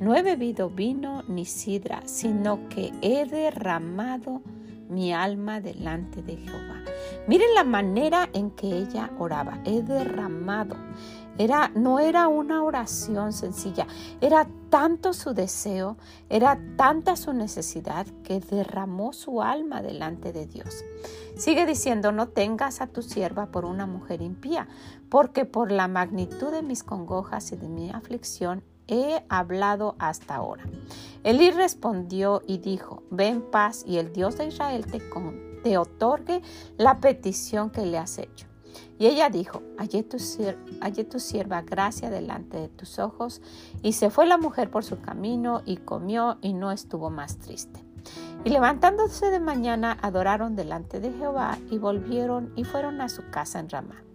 No 0.00 0.14
he 0.14 0.22
bebido 0.22 0.68
vino 0.68 1.22
ni 1.28 1.44
sidra, 1.44 2.02
sino 2.04 2.68
que 2.68 2.92
he 3.00 3.24
derramado 3.24 4.42
mi 4.88 5.12
alma 5.12 5.60
delante 5.60 6.22
de 6.22 6.36
Jehová. 6.36 6.82
Miren 7.26 7.54
la 7.54 7.64
manera 7.64 8.28
en 8.32 8.50
que 8.50 8.66
ella 8.68 9.10
oraba. 9.18 9.60
He 9.64 9.82
derramado. 9.82 10.76
Era, 11.38 11.70
no 11.74 11.98
era 11.98 12.28
una 12.28 12.62
oración 12.64 13.34
sencilla, 13.34 13.86
era 14.22 14.48
tanto 14.70 15.12
su 15.12 15.34
deseo, 15.34 15.98
era 16.30 16.58
tanta 16.76 17.14
su 17.14 17.34
necesidad 17.34 18.06
que 18.24 18.40
derramó 18.40 19.12
su 19.12 19.42
alma 19.42 19.82
delante 19.82 20.32
de 20.32 20.46
Dios. 20.46 20.82
Sigue 21.36 21.66
diciendo, 21.66 22.10
no 22.10 22.28
tengas 22.28 22.80
a 22.80 22.86
tu 22.86 23.02
sierva 23.02 23.50
por 23.50 23.66
una 23.66 23.86
mujer 23.86 24.22
impía, 24.22 24.66
porque 25.10 25.44
por 25.44 25.70
la 25.70 25.88
magnitud 25.88 26.50
de 26.50 26.62
mis 26.62 26.82
congojas 26.82 27.52
y 27.52 27.56
de 27.56 27.68
mi 27.68 27.90
aflicción 27.90 28.64
he 28.88 29.22
hablado 29.28 29.96
hasta 29.98 30.36
ahora. 30.36 30.64
Elí 31.24 31.50
respondió 31.50 32.42
y 32.46 32.58
dijo, 32.58 33.02
ve 33.10 33.28
en 33.28 33.42
paz 33.42 33.84
y 33.86 33.98
el 33.98 34.12
Dios 34.12 34.38
de 34.38 34.46
Israel 34.46 34.86
te, 34.86 35.78
otorgue 35.78 36.42
la 36.76 37.00
petición 37.00 37.70
que 37.70 37.84
le 37.84 37.98
has 37.98 38.18
hecho. 38.18 38.46
Y 38.98 39.06
ella 39.06 39.28
dijo, 39.28 39.62
hallé 39.78 40.02
tu, 40.02 40.18
tu 41.10 41.20
sierva 41.20 41.62
gracia 41.62 42.10
delante 42.10 42.58
de 42.58 42.68
tus 42.68 42.98
ojos. 42.98 43.42
Y 43.82 43.94
se 43.94 44.10
fue 44.10 44.26
la 44.26 44.38
mujer 44.38 44.70
por 44.70 44.84
su 44.84 45.00
camino 45.00 45.62
y 45.66 45.78
comió 45.78 46.38
y 46.40 46.52
no 46.52 46.70
estuvo 46.70 47.10
más 47.10 47.38
triste. 47.38 47.84
Y 48.44 48.50
levantándose 48.50 49.30
de 49.30 49.40
mañana 49.40 49.98
adoraron 50.02 50.54
delante 50.54 51.00
de 51.00 51.12
Jehová 51.12 51.58
y 51.70 51.78
volvieron 51.78 52.52
y 52.54 52.64
fueron 52.64 53.00
a 53.00 53.08
su 53.08 53.28
casa 53.30 53.58
en 53.58 53.68
Ramá. 53.68 54.05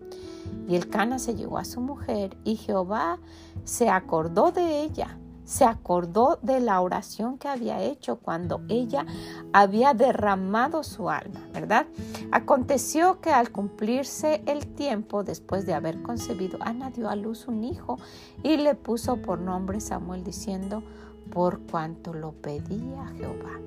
Y 0.68 0.76
el 0.76 0.90
Cana 0.90 1.20
se 1.20 1.36
llegó 1.36 1.58
a 1.58 1.66
su 1.66 1.82
mujer 1.82 2.38
y 2.44 2.56
Jehová 2.56 3.20
se 3.64 3.90
acordó 3.90 4.52
de 4.52 4.84
ella 4.84 5.18
se 5.52 5.66
acordó 5.66 6.40
de 6.42 6.62
la 6.62 6.80
oración 6.80 7.38
que 7.38 7.50
había 7.50 7.82
hecho 7.82 8.16
cuando 8.18 8.62
ella 8.70 9.06
había 9.52 9.94
derramado 9.94 10.82
su 10.82 11.10
alma, 11.10 11.42
¿verdad? 11.54 11.88
Aconteció 12.32 13.20
que 13.20 13.32
al 13.32 13.52
cumplirse 13.52 14.44
el 14.46 14.66
tiempo 14.66 15.26
después 15.26 15.66
de 15.66 15.74
haber 15.74 16.02
concebido, 16.04 16.58
Ana 16.62 16.90
dio 16.92 17.10
a 17.10 17.18
luz 17.18 17.50
un 17.50 17.66
hijo 17.66 17.98
y 18.44 18.56
le 18.56 18.76
puso 18.76 19.18
por 19.18 19.40
nombre 19.40 19.82
Samuel 19.82 20.24
diciendo, 20.24 20.84
por 21.32 21.60
cuanto 21.62 22.14
lo 22.14 22.32
pedía 22.32 23.08
Jehová. 23.18 23.60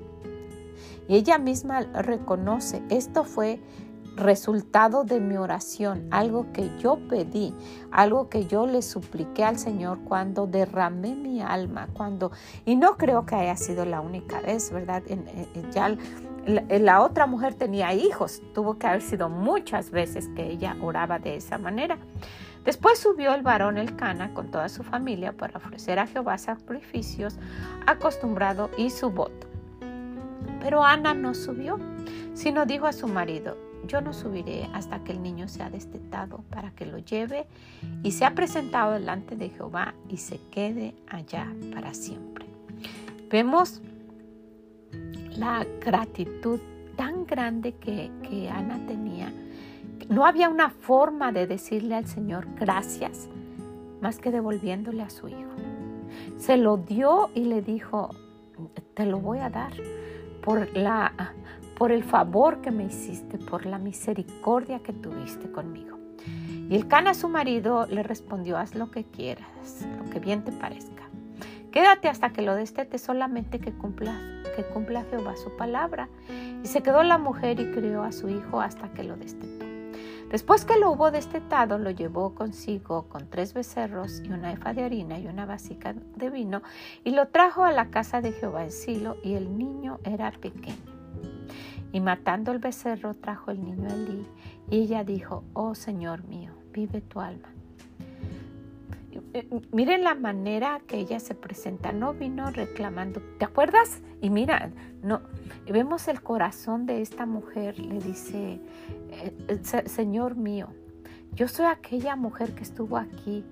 Y 1.07 1.17
ella 1.17 1.37
misma 1.37 1.81
reconoce, 1.81 2.81
esto 2.89 3.23
fue 3.23 3.61
resultado 4.15 5.03
de 5.03 5.19
mi 5.19 5.37
oración, 5.37 6.07
algo 6.11 6.51
que 6.53 6.69
yo 6.79 6.97
pedí, 7.09 7.53
algo 7.91 8.29
que 8.29 8.45
yo 8.45 8.65
le 8.65 8.81
supliqué 8.81 9.43
al 9.43 9.57
Señor 9.57 9.99
cuando 10.05 10.47
derramé 10.47 11.15
mi 11.15 11.41
alma, 11.41 11.87
cuando, 11.93 12.31
y 12.65 12.75
no 12.75 12.97
creo 12.97 13.25
que 13.25 13.35
haya 13.35 13.55
sido 13.57 13.85
la 13.85 14.01
única 14.01 14.39
vez, 14.41 14.71
¿verdad? 14.71 15.03
ya 15.71 15.95
la, 16.45 17.01
otra 17.01 17.25
mujer 17.25 17.55
tenía 17.55 17.93
hijos, 17.93 18.41
tuvo 18.53 18.77
que 18.77 18.87
haber 18.87 19.01
sido 19.01 19.29
muchas 19.29 19.89
veces 19.91 20.29
que 20.35 20.49
ella 20.49 20.75
oraba 20.81 21.19
de 21.19 21.35
esa 21.35 21.57
manera. 21.57 21.97
Después 22.63 22.99
subió 22.99 23.33
el 23.33 23.43
varón 23.43 23.77
el 23.77 23.95
Cana 23.95 24.33
con 24.33 24.49
toda 24.49 24.69
su 24.69 24.83
familia 24.83 25.33
para 25.33 25.57
ofrecer 25.57 25.99
a 25.99 26.07
Jehová 26.07 26.37
sacrificios 26.37 27.37
acostumbrado 27.85 28.69
y 28.77 28.89
su 28.89 29.11
voto. 29.11 29.47
Pero 30.61 30.83
Ana 30.83 31.13
no 31.13 31.33
subió, 31.35 31.79
sino 32.33 32.65
dijo 32.65 32.87
a 32.87 32.93
su 32.93 33.07
marido, 33.07 33.55
yo 33.87 34.01
no 34.01 34.13
subiré 34.13 34.69
hasta 34.73 35.03
que 35.03 35.11
el 35.11 35.21
niño 35.21 35.47
sea 35.47 35.69
destetado 35.69 36.43
para 36.49 36.71
que 36.71 36.85
lo 36.85 36.97
lleve 36.97 37.45
y 38.03 38.11
sea 38.11 38.35
presentado 38.35 38.93
delante 38.93 39.35
de 39.35 39.49
Jehová 39.49 39.93
y 40.09 40.17
se 40.17 40.39
quede 40.51 40.95
allá 41.07 41.47
para 41.73 41.93
siempre. 41.93 42.45
Vemos 43.29 43.81
la 45.37 45.65
gratitud 45.81 46.59
tan 46.95 47.25
grande 47.25 47.73
que, 47.73 48.11
que 48.23 48.49
Ana 48.49 48.85
tenía. 48.87 49.33
No 50.09 50.25
había 50.25 50.49
una 50.49 50.69
forma 50.69 51.31
de 51.31 51.47
decirle 51.47 51.95
al 51.95 52.07
Señor 52.07 52.47
gracias 52.55 53.27
más 54.01 54.19
que 54.19 54.31
devolviéndole 54.31 55.01
a 55.01 55.09
su 55.09 55.27
hijo. 55.27 55.51
Se 56.37 56.57
lo 56.57 56.77
dio 56.77 57.29
y 57.33 57.45
le 57.45 57.61
dijo, 57.61 58.11
te 58.93 59.05
lo 59.05 59.19
voy 59.19 59.39
a 59.39 59.49
dar 59.49 59.73
por 60.43 60.75
la 60.77 61.11
por 61.77 61.91
el 61.91 62.03
favor 62.03 62.61
que 62.61 62.71
me 62.71 62.85
hiciste, 62.85 63.37
por 63.37 63.65
la 63.65 63.77
misericordia 63.77 64.79
que 64.79 64.93
tuviste 64.93 65.51
conmigo. 65.51 65.97
Y 66.69 66.75
el 66.75 66.87
Cana, 66.87 67.13
su 67.13 67.29
marido, 67.29 67.85
le 67.85 68.01
respondió, 68.01 68.57
haz 68.57 68.73
lo 68.75 68.89
que 68.89 69.03
quieras, 69.03 69.85
lo 69.97 70.09
que 70.09 70.19
bien 70.19 70.43
te 70.43 70.51
parezca. 70.51 71.03
Quédate 71.71 72.07
hasta 72.07 72.31
que 72.31 72.41
lo 72.41 72.55
destete 72.55 72.97
solamente 72.97 73.59
que 73.59 73.73
cumpla, 73.73 74.17
que 74.55 74.63
cumpla 74.63 75.03
Jehová 75.09 75.35
su 75.35 75.55
palabra. 75.57 76.07
Y 76.63 76.67
se 76.67 76.81
quedó 76.81 77.03
la 77.03 77.17
mujer 77.17 77.59
y 77.59 77.71
crió 77.71 78.01
a 78.03 78.11
su 78.11 78.29
hijo 78.29 78.61
hasta 78.61 78.93
que 78.93 79.03
lo 79.03 79.17
destetó. 79.17 79.65
Después 80.31 80.65
que 80.65 80.77
lo 80.77 80.89
hubo 80.91 81.11
destetado, 81.11 81.77
lo 81.77 81.91
llevó 81.91 82.33
consigo 82.33 83.07
con 83.09 83.29
tres 83.29 83.53
becerros 83.53 84.21
y 84.23 84.31
una 84.31 84.53
efa 84.53 84.73
de 84.73 84.83
harina 84.83 85.19
y 85.19 85.27
una 85.27 85.45
vasija 85.45 85.93
de 85.93 86.29
vino 86.29 86.63
y 87.03 87.11
lo 87.11 87.27
trajo 87.27 87.63
a 87.63 87.71
la 87.71 87.89
casa 87.89 88.21
de 88.21 88.31
Jehová 88.31 88.63
en 88.63 88.71
Silo 88.71 89.17
y 89.23 89.35
el 89.35 89.57
niño 89.57 89.99
era 90.03 90.31
pequeño. 90.31 90.94
Y 91.95 92.01
matando 92.01 92.51
el 92.51 92.59
becerro 92.59 93.13
trajo 93.13 93.51
el 93.51 93.63
niño 93.63 93.89
a 93.89 93.93
Elí 93.93 94.27
y 94.69 94.79
ella 94.79 95.05
dijo, 95.05 95.45
oh 95.53 95.75
Señor 95.75 96.25
mío, 96.25 96.51
vive 96.73 96.99
tu 96.99 97.21
alma. 97.21 97.47
Miren 99.71 100.03
la 100.03 100.13
manera 100.13 100.81
que 100.87 100.97
ella 100.97 101.21
se 101.21 101.35
presenta, 101.35 101.93
no 101.93 102.13
vino 102.13 102.51
reclamando, 102.51 103.21
¿te 103.39 103.45
acuerdas? 103.45 104.01
Y 104.19 104.29
mira, 104.29 104.71
no, 105.03 105.21
vemos 105.71 106.09
el 106.09 106.21
corazón 106.21 106.85
de 106.85 107.01
esta 107.01 107.25
mujer, 107.25 107.79
le 107.79 107.99
dice, 107.99 108.59
eh, 109.47 109.85
Señor 109.85 110.35
mío, 110.35 110.67
yo 111.31 111.47
soy 111.47 111.67
aquella 111.67 112.17
mujer 112.17 112.55
que 112.55 112.63
estuvo 112.63 112.97
aquí 112.97 113.45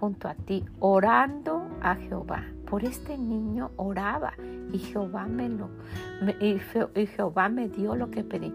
junto 0.00 0.26
a 0.26 0.34
ti, 0.34 0.64
orando 0.80 1.68
a 1.82 1.96
Jehová 1.96 2.46
por 2.68 2.84
este 2.84 3.16
niño 3.16 3.70
oraba 3.76 4.34
y 4.72 4.78
Jehová 4.78 5.26
me 5.26 5.48
lo 5.48 5.70
y, 6.40 6.58
Jehová 7.06 7.48
me 7.48 7.68
dio 7.68 7.96
lo 7.96 8.10
que 8.10 8.24
pedí. 8.24 8.52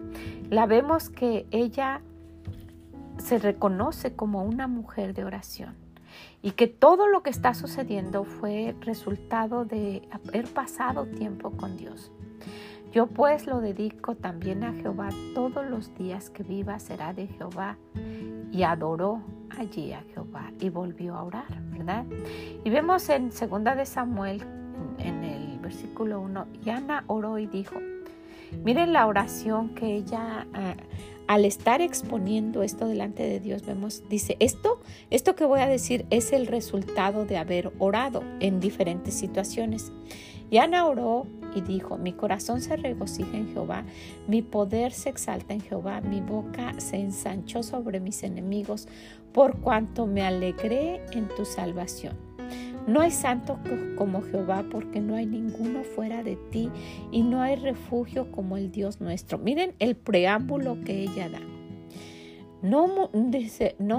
La 0.50 0.66
vemos 0.66 1.10
que 1.10 1.48
ella 1.52 2.02
se 3.18 3.40
reconoce 3.40 4.16
como 4.16 4.44
una 4.44 4.68
mujer 4.68 5.14
de 5.14 5.24
oración 5.24 5.76
y 6.42 6.52
que 6.52 6.68
todo 6.68 7.08
lo 7.08 7.24
que 7.24 7.30
está 7.30 7.54
sucediendo 7.54 8.24
fue 8.24 8.76
resultado 8.82 9.66
de 9.66 10.08
haber 10.12 10.48
pasado 10.48 11.06
tiempo 11.06 11.52
con 11.52 11.78
Dios. 11.78 12.12
Yo 12.94 13.08
pues 13.08 13.48
lo 13.48 13.60
dedico 13.60 14.14
también 14.14 14.64
a 14.64 14.72
Jehová 14.72 15.10
todos 15.34 15.66
los 15.66 15.96
días 15.96 16.30
que 16.30 16.44
viva 16.44 16.78
será 16.78 17.12
de 17.12 17.26
Jehová. 17.26 17.76
Y 18.52 18.62
adoró 18.62 19.24
allí 19.50 19.94
a 19.94 20.04
Jehová 20.14 20.52
y 20.60 20.70
volvió 20.70 21.16
a 21.16 21.24
orar, 21.24 21.60
¿verdad? 21.72 22.06
Y 22.64 22.70
vemos 22.70 23.10
en 23.10 23.32
segunda 23.32 23.74
de 23.74 23.88
Samuel, 23.88 24.44
en, 25.00 25.24
el 25.24 25.58
versículo 25.58 26.22
1, 26.22 26.46
y 26.64 26.70
Ana 26.70 27.04
oró 27.08 27.40
y 27.40 27.48
dijo, 27.48 27.76
miren 28.64 28.94
la 28.94 29.08
oración 29.08 29.70
que 29.70 29.96
ella... 29.96 30.46
Ah, 30.54 30.76
al 31.26 31.46
estar 31.46 31.82
exponiendo 31.82 32.64
esto 32.64 32.86
delante 32.86 33.24
de 33.24 33.40
Dios, 33.40 33.66
vemos, 33.66 34.04
dice, 34.10 34.36
esto, 34.42 34.82
esto 35.10 35.36
que 35.36 35.46
voy 35.46 35.62
a 35.62 35.68
decir 35.68 36.06
es 36.10 36.34
el 36.34 36.48
resultado 36.48 37.26
de 37.26 37.38
haber 37.38 37.72
orado 37.80 38.24
en 38.42 38.60
diferentes 38.60 39.14
situaciones. 39.14 39.94
Y 40.52 40.58
Ana 40.58 40.86
oró 40.86 41.26
y 41.56 41.62
dijo, 41.62 41.98
mi 41.98 42.14
corazón 42.14 42.62
se 42.62 42.76
regocija 42.76 43.36
en 43.38 43.54
Jehová, 43.54 43.84
mi 44.28 44.42
poder 44.42 44.92
se 44.92 45.10
exalta 45.10 45.54
en 45.54 45.62
Jehová, 45.62 46.02
mi 46.02 46.22
boca 46.22 46.74
se 46.80 46.98
ensanchó 46.98 47.64
sobre 47.64 48.00
mis 48.00 48.24
enemigos, 48.24 48.88
por 49.34 49.60
cuanto 49.60 50.06
me 50.06 50.22
alegré 50.22 51.02
en 51.12 51.28
tu 51.36 51.46
salvación. 51.46 52.16
No 52.86 53.00
hay 53.00 53.12
santo 53.12 53.58
como 53.98 54.22
Jehová 54.22 54.66
porque 54.70 55.00
no 55.00 55.16
hay 55.16 55.26
ninguno 55.26 55.84
fuera 55.84 56.22
de 56.22 56.36
ti 56.52 56.70
y 57.12 57.24
no 57.24 57.42
hay 57.42 57.56
refugio 57.56 58.30
como 58.32 58.58
el 58.58 58.72
Dios 58.72 59.00
nuestro. 59.00 59.38
Miren 59.38 59.74
el 59.80 59.96
preámbulo 59.96 60.84
que 60.84 61.02
ella 61.02 61.30
da. 61.30 61.40
No, 62.62 62.88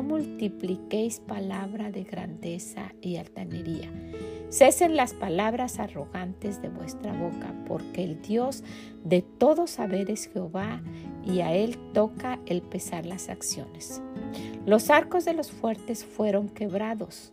multipliquéis 0.03 1.21
palabra 1.21 1.90
de 1.90 2.05
grandeza 2.05 2.95
y 3.03 3.17
altanería. 3.17 3.90
Cesen 4.55 4.95
las 4.95 5.14
palabras 5.14 5.81
arrogantes 5.81 6.62
de 6.62 6.69
vuestra 6.69 7.12
boca, 7.12 7.53
porque 7.67 8.05
el 8.05 8.23
Dios 8.23 8.62
de 9.03 9.21
todo 9.21 9.67
saber 9.67 10.12
es 10.12 10.29
Jehová, 10.29 10.81
y 11.25 11.40
a 11.40 11.53
él 11.53 11.77
toca 11.93 12.38
el 12.47 12.62
pesar 12.62 13.05
las 13.05 13.31
acciones. 13.31 14.01
Los 14.64 14.90
arcos 14.90 15.25
de 15.25 15.33
los 15.33 15.51
fuertes 15.51 16.05
fueron 16.05 16.49
quebrados, 16.49 17.33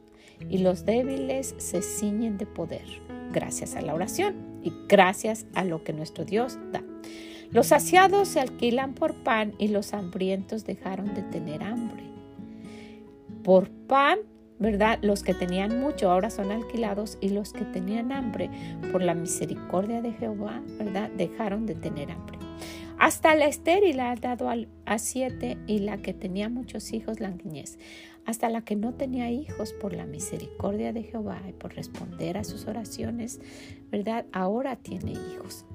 y 0.50 0.58
los 0.58 0.84
débiles 0.84 1.54
se 1.60 1.84
ciñen 1.84 2.40
de 2.40 2.48
poder, 2.48 2.88
gracias 3.32 3.76
a 3.76 3.82
la 3.82 3.94
oración 3.94 4.34
y 4.64 4.74
gracias 4.90 5.46
a 5.54 5.64
lo 5.64 5.84
que 5.84 5.94
nuestro 5.94 6.26
Dios 6.26 6.58
da. 6.72 6.82
Los 7.52 7.68
saciados 7.68 8.30
se 8.30 8.40
alquilan 8.40 8.96
por 8.96 9.14
pan 9.14 9.54
y 9.60 9.68
los 9.68 9.94
hambrientos 9.94 10.66
dejaron 10.66 11.14
de 11.14 11.22
tener 11.22 11.62
hambre. 11.62 12.04
Por 13.44 13.70
pan 13.70 14.18
¿verdad? 14.62 15.00
Los 15.02 15.24
que 15.24 15.34
tenían 15.34 15.82
mucho 15.82 16.12
ahora 16.12 16.30
son 16.30 16.52
alquilados 16.52 17.18
y 17.20 17.30
los 17.30 17.52
que 17.52 17.66
tenían 17.66 18.12
hambre 18.12 18.50
por 18.92 19.02
la 19.02 19.16
misericordia 19.16 20.02
de 20.02 20.14
Jehová, 20.14 20.62
¿verdad? 20.78 21.10
Dejaron 21.18 21.66
de 21.66 21.74
tener 21.74 22.12
hambre. 22.12 22.38
Hasta 23.00 23.34
la 23.34 23.48
estéril 23.48 24.00
ha 24.00 24.16
dado 24.16 24.48
a 24.86 24.98
siete 25.00 25.58
y 25.66 25.80
la 25.80 25.98
que 25.98 26.14
tenía 26.14 26.48
muchos 26.48 26.94
hijos 26.94 27.20
la 27.20 27.32
niñez. 27.32 27.80
Hasta 28.28 28.50
la 28.50 28.62
que 28.62 28.76
no 28.76 28.94
tenía 28.94 29.32
hijos 29.32 29.74
por 29.74 29.94
la 29.94 30.06
misericordia 30.06 30.94
de 30.94 31.02
Jehová 31.02 31.42
y 31.50 31.54
por 31.54 31.74
responder 31.74 32.38
a 32.38 32.44
sus 32.44 32.68
oraciones, 32.68 33.42
¿verdad? 33.90 34.28
Ahora 34.32 34.76
tiene 34.76 35.14
hijos. 35.14 35.66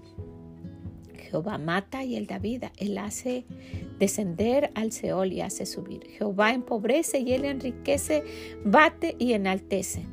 Jehová 1.31 1.59
mata 1.59 2.05
y 2.05 2.17
él 2.17 2.27
da 2.27 2.39
vida. 2.39 2.73
Él 2.79 2.99
hace 2.99 3.45
descender 3.99 4.71
al 4.75 4.93
Seol 4.93 5.33
y 5.33 5.41
hace 5.41 5.67
subir. 5.67 6.07
Jehová 6.09 6.53
empobrece 6.53 7.21
y 7.21 7.33
él 7.33 7.45
enriquece, 7.45 8.25
bate 8.65 9.17
y 9.19 9.33
enaltece. 9.33 10.07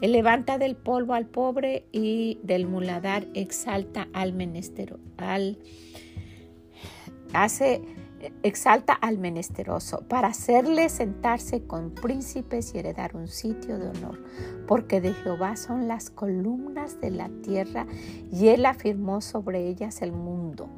Él 0.00 0.12
levanta 0.12 0.58
del 0.58 0.76
polvo 0.76 1.14
al 1.14 1.26
pobre 1.26 1.84
y 1.92 2.38
del 2.42 2.66
muladar 2.66 3.26
exalta 3.34 4.08
al 4.12 4.32
menestero, 4.32 4.98
al 5.18 5.58
hace 7.32 7.82
exalta 8.42 8.92
al 8.92 9.18
menesteroso 9.18 10.02
para 10.08 10.28
hacerle 10.28 10.88
sentarse 10.88 11.66
con 11.66 11.90
príncipes 11.90 12.74
y 12.74 12.78
heredar 12.78 13.16
un 13.16 13.28
sitio 13.28 13.78
de 13.78 13.88
honor, 13.88 14.22
porque 14.66 15.00
de 15.00 15.12
Jehová 15.14 15.56
son 15.56 15.88
las 15.88 16.10
columnas 16.10 17.00
de 17.00 17.10
la 17.10 17.28
tierra 17.42 17.86
y 18.30 18.48
él 18.48 18.66
afirmó 18.66 19.20
sobre 19.20 19.68
ellas 19.68 20.02
el 20.02 20.12
mundo. 20.12 20.68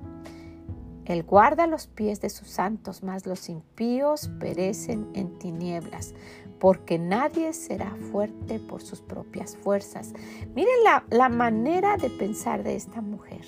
Él 1.05 1.25
guarda 1.25 1.67
los 1.67 1.89
pies 1.89 2.21
de 2.21 2.31
sus 2.31 2.49
santos, 2.49 3.03
mas 3.03 3.27
los 3.27 3.49
impíos 3.49 4.31
perecen 4.39 5.09
en 5.15 5.37
tinieblas, 5.39 6.15
porque 6.61 6.97
nadie 6.99 7.53
será 7.53 7.97
fuerte 8.13 8.61
por 8.61 8.83
sus 8.83 9.03
propias 9.03 9.57
fuerzas. 9.57 10.13
Miren 10.55 10.85
la, 10.85 11.05
la 11.11 11.29
manera 11.29 11.97
de 11.97 12.09
pensar 12.09 12.63
de 12.63 12.77
esta 12.77 13.01
mujer 13.01 13.45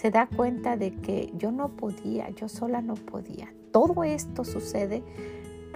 se 0.00 0.10
da 0.10 0.26
cuenta 0.26 0.78
de 0.78 0.94
que 0.94 1.30
yo 1.36 1.52
no 1.52 1.68
podía, 1.68 2.30
yo 2.30 2.48
sola 2.48 2.80
no 2.80 2.94
podía. 2.94 3.52
Todo 3.70 4.02
esto 4.02 4.46
sucede 4.46 5.02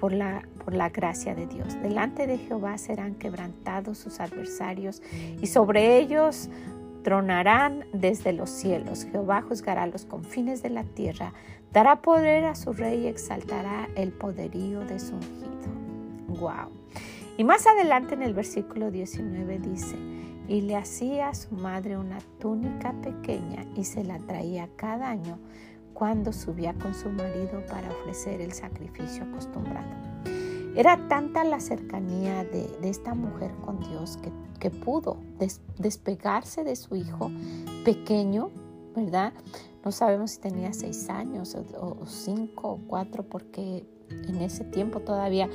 por 0.01 0.15
la, 0.15 0.49
por 0.65 0.73
la 0.73 0.89
gracia 0.89 1.35
de 1.35 1.47
Dios. 1.47 1.75
Delante 1.83 2.27
de 2.27 2.39
Jehová 2.39 2.79
serán 2.79 3.17
quebrantados 3.17 3.99
sus 3.99 4.21
adversarios 4.21 5.03
y 5.43 5.47
sobre 5.47 5.99
ellos 5.99 6.49
tronarán 7.03 7.85
desde 7.93 8.33
los 8.33 8.49
cielos. 8.49 9.05
Jehová 9.05 9.43
juzgará 9.43 9.87
los 9.89 10.07
confines 10.07 10.63
de 10.63 10.71
la 10.71 10.85
tierra, 10.85 11.35
dará 11.71 12.01
poder 12.01 12.47
a 12.47 12.55
su 12.55 12.73
rey 12.73 13.03
y 13.03 13.09
exaltará 13.09 13.91
el 13.95 14.11
poderío 14.11 14.81
de 14.87 15.01
su 15.01 15.17
ungido. 15.17 16.41
Wow. 16.41 16.71
Y 17.37 17.45
más 17.45 17.67
adelante 17.67 18.15
en 18.15 18.23
el 18.23 18.33
versículo 18.33 18.91
19 18.91 19.59
dice, 19.59 20.14
y 20.49 20.61
le 20.63 20.77
hacía 20.77 21.29
a 21.29 21.35
su 21.35 21.55
madre 21.55 21.97
una 21.97 22.19
túnica 22.39 22.93
pequeña 23.03 23.65
y 23.75 23.85
se 23.85 24.05
la 24.05 24.19
traía 24.19 24.69
cada 24.77 25.11
año 25.11 25.39
cuando 25.95 26.33
subía 26.33 26.75
con 26.75 26.95
su 26.95 27.09
marido 27.09 27.65
para 27.67 27.91
ofrecer 27.91 28.41
el 28.41 28.53
sacrificio 28.53 29.25
acostumbrado. 29.25 29.89
Era 30.77 31.09
tanta 31.09 31.45
la 31.45 31.61
cercanía 31.61 32.45
de, 32.45 32.69
esta 32.83 33.15
mujer 33.15 33.53
con 33.65 33.79
Dios 33.79 34.17
que, 34.17 34.33
que 34.59 34.71
pudo 34.71 35.19
despegarse 35.79 36.65
de 36.65 36.75
su 36.75 36.97
hijo 36.97 37.31
pequeño, 37.85 38.51
¿verdad? 38.97 39.33
No 39.85 39.93
sabemos 39.93 40.33
si 40.33 40.41
tenía 40.41 40.73
seis 40.73 41.09
años 41.11 41.55
o, 41.55 42.07
cinco 42.07 42.71
o 42.71 42.79
cuatro 42.87 43.23
porque 43.23 43.87
en 44.11 44.37
ese 44.37 44.65
tiempo 44.65 45.01
todavía 45.01 45.49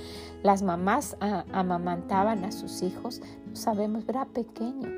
las 0.43 0.61
mamás 0.61 1.17
amamantaban 1.51 2.43
a 2.45 2.51
sus 2.51 2.81
hijos, 2.83 3.21
sabemos, 3.53 4.03
era 4.07 4.25
pequeño. 4.25 4.89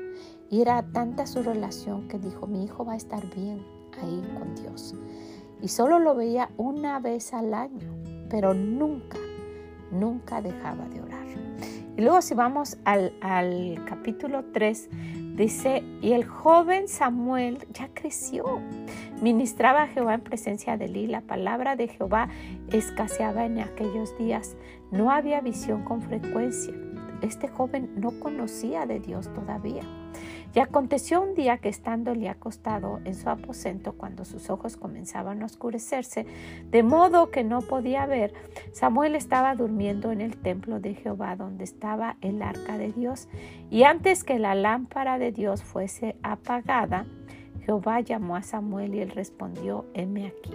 Y 0.50 0.60
era 0.60 0.82
tanta 0.92 1.26
su 1.26 1.42
relación 1.42 2.08
que 2.08 2.18
dijo, 2.18 2.46
mi 2.46 2.64
hijo 2.64 2.84
va 2.84 2.92
a 2.92 2.96
estar 2.96 3.24
bien 3.34 3.64
ahí 4.00 4.22
con 4.38 4.54
Dios. 4.54 4.94
Y 5.62 5.68
solo 5.68 5.98
lo 5.98 6.14
veía 6.14 6.50
una 6.56 6.98
vez 7.00 7.32
al 7.32 7.54
año, 7.54 7.94
pero 8.28 8.52
nunca, 8.52 9.18
nunca 9.90 10.42
dejaba 10.42 10.88
de 10.88 11.00
orar. 11.00 11.22
Y 11.96 12.00
luego 12.00 12.22
si 12.22 12.34
vamos 12.34 12.78
al, 12.84 13.12
capítulo 13.86 14.44
3, 14.52 14.88
dice, 15.36 15.84
y 16.00 16.12
el 16.12 16.24
joven 16.24 16.88
Samuel 16.88 17.66
ya 17.72 17.90
creció 17.92 18.60
Ministraba 19.22 19.84
a 19.84 19.86
Jehová 19.86 20.14
en 20.14 20.20
presencia 20.22 20.76
de 20.76 20.86
Eli. 20.86 21.06
La 21.06 21.20
palabra 21.20 21.76
de 21.76 21.86
Jehová 21.86 22.28
escaseaba 22.72 23.44
en 23.44 23.60
aquellos 23.60 24.18
días. 24.18 24.56
No 24.90 25.12
había 25.12 25.40
visión 25.40 25.84
con 25.84 26.02
frecuencia. 26.02 26.74
Este 27.22 27.48
joven 27.48 27.92
no 27.96 28.10
conocía 28.20 28.84
de 28.84 29.00
Dios 29.00 29.32
todavía. 29.32 29.82
Y 30.54 30.60
aconteció 30.60 31.22
un 31.22 31.34
día 31.34 31.58
que 31.58 31.70
estando 31.70 32.12
acostado 32.28 33.00
en 33.04 33.14
su 33.14 33.30
aposento, 33.30 33.92
cuando 33.92 34.26
sus 34.26 34.50
ojos 34.50 34.76
comenzaban 34.76 35.42
a 35.42 35.46
oscurecerse, 35.46 36.26
de 36.70 36.82
modo 36.82 37.30
que 37.30 37.42
no 37.42 37.62
podía 37.62 38.04
ver, 38.04 38.34
Samuel 38.72 39.14
estaba 39.14 39.54
durmiendo 39.54 40.12
en 40.12 40.20
el 40.20 40.36
templo 40.36 40.78
de 40.78 40.94
Jehová, 40.94 41.36
donde 41.36 41.64
estaba 41.64 42.16
el 42.20 42.42
arca 42.42 42.76
de 42.76 42.92
Dios. 42.92 43.28
Y 43.70 43.84
antes 43.84 44.24
que 44.24 44.38
la 44.38 44.54
lámpara 44.54 45.18
de 45.18 45.32
Dios 45.32 45.62
fuese 45.62 46.16
apagada, 46.22 47.06
Jehová 47.64 48.00
llamó 48.00 48.36
a 48.36 48.42
Samuel 48.42 48.94
y 48.94 49.00
él 49.00 49.10
respondió, 49.10 49.86
heme 49.94 50.26
aquí. 50.26 50.52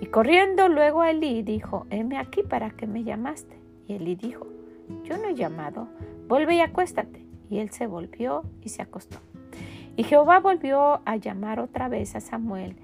Y 0.00 0.06
corriendo 0.06 0.68
luego 0.68 1.02
a 1.02 1.10
Elí 1.10 1.42
dijo, 1.42 1.86
heme 1.90 2.18
aquí 2.18 2.42
para 2.42 2.70
que 2.70 2.86
me 2.86 3.04
llamaste. 3.04 3.56
Y 3.86 3.94
Elí 3.94 4.16
dijo, 4.16 4.46
yo 5.04 5.16
no 5.16 5.28
he 5.28 5.34
llamado, 5.34 5.88
vuelve 6.28 6.56
y 6.56 6.60
acuéstate. 6.60 7.24
Y 7.50 7.58
él 7.58 7.70
se 7.70 7.86
volvió 7.86 8.44
y 8.62 8.68
se 8.68 8.82
acostó. 8.82 9.18
Y 9.96 10.04
Jehová 10.04 10.38
volvió 10.38 11.00
a 11.04 11.16
llamar 11.16 11.60
otra 11.60 11.88
vez 11.88 12.14
a 12.14 12.20
Samuel. 12.20 12.76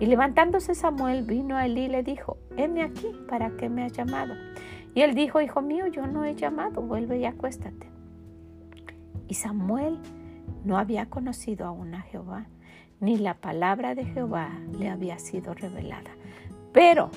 Y 0.00 0.06
levantándose 0.06 0.74
Samuel 0.74 1.22
vino 1.22 1.56
a 1.56 1.66
Elí 1.66 1.82
y 1.82 1.88
le 1.88 2.02
dijo, 2.02 2.38
heme 2.56 2.82
aquí, 2.82 3.08
¿para 3.28 3.50
qué 3.56 3.68
me 3.68 3.84
has 3.84 3.92
llamado? 3.92 4.34
Y 4.94 5.02
él 5.02 5.14
dijo, 5.14 5.40
hijo 5.40 5.60
mío, 5.62 5.86
yo 5.86 6.06
no 6.06 6.24
he 6.24 6.34
llamado, 6.34 6.82
vuelve 6.82 7.18
y 7.18 7.24
acuéstate. 7.24 7.90
Y 9.28 9.34
Samuel 9.34 9.98
no 10.64 10.78
había 10.78 11.06
conocido 11.06 11.66
aún 11.66 11.94
a 11.94 12.02
Jehová, 12.02 12.46
ni 13.00 13.16
la 13.16 13.34
palabra 13.34 13.94
de 13.94 14.04
Jehová 14.04 14.50
le 14.78 14.88
había 14.88 15.18
sido 15.18 15.54
revelada. 15.54 16.10
Pero 16.72 17.10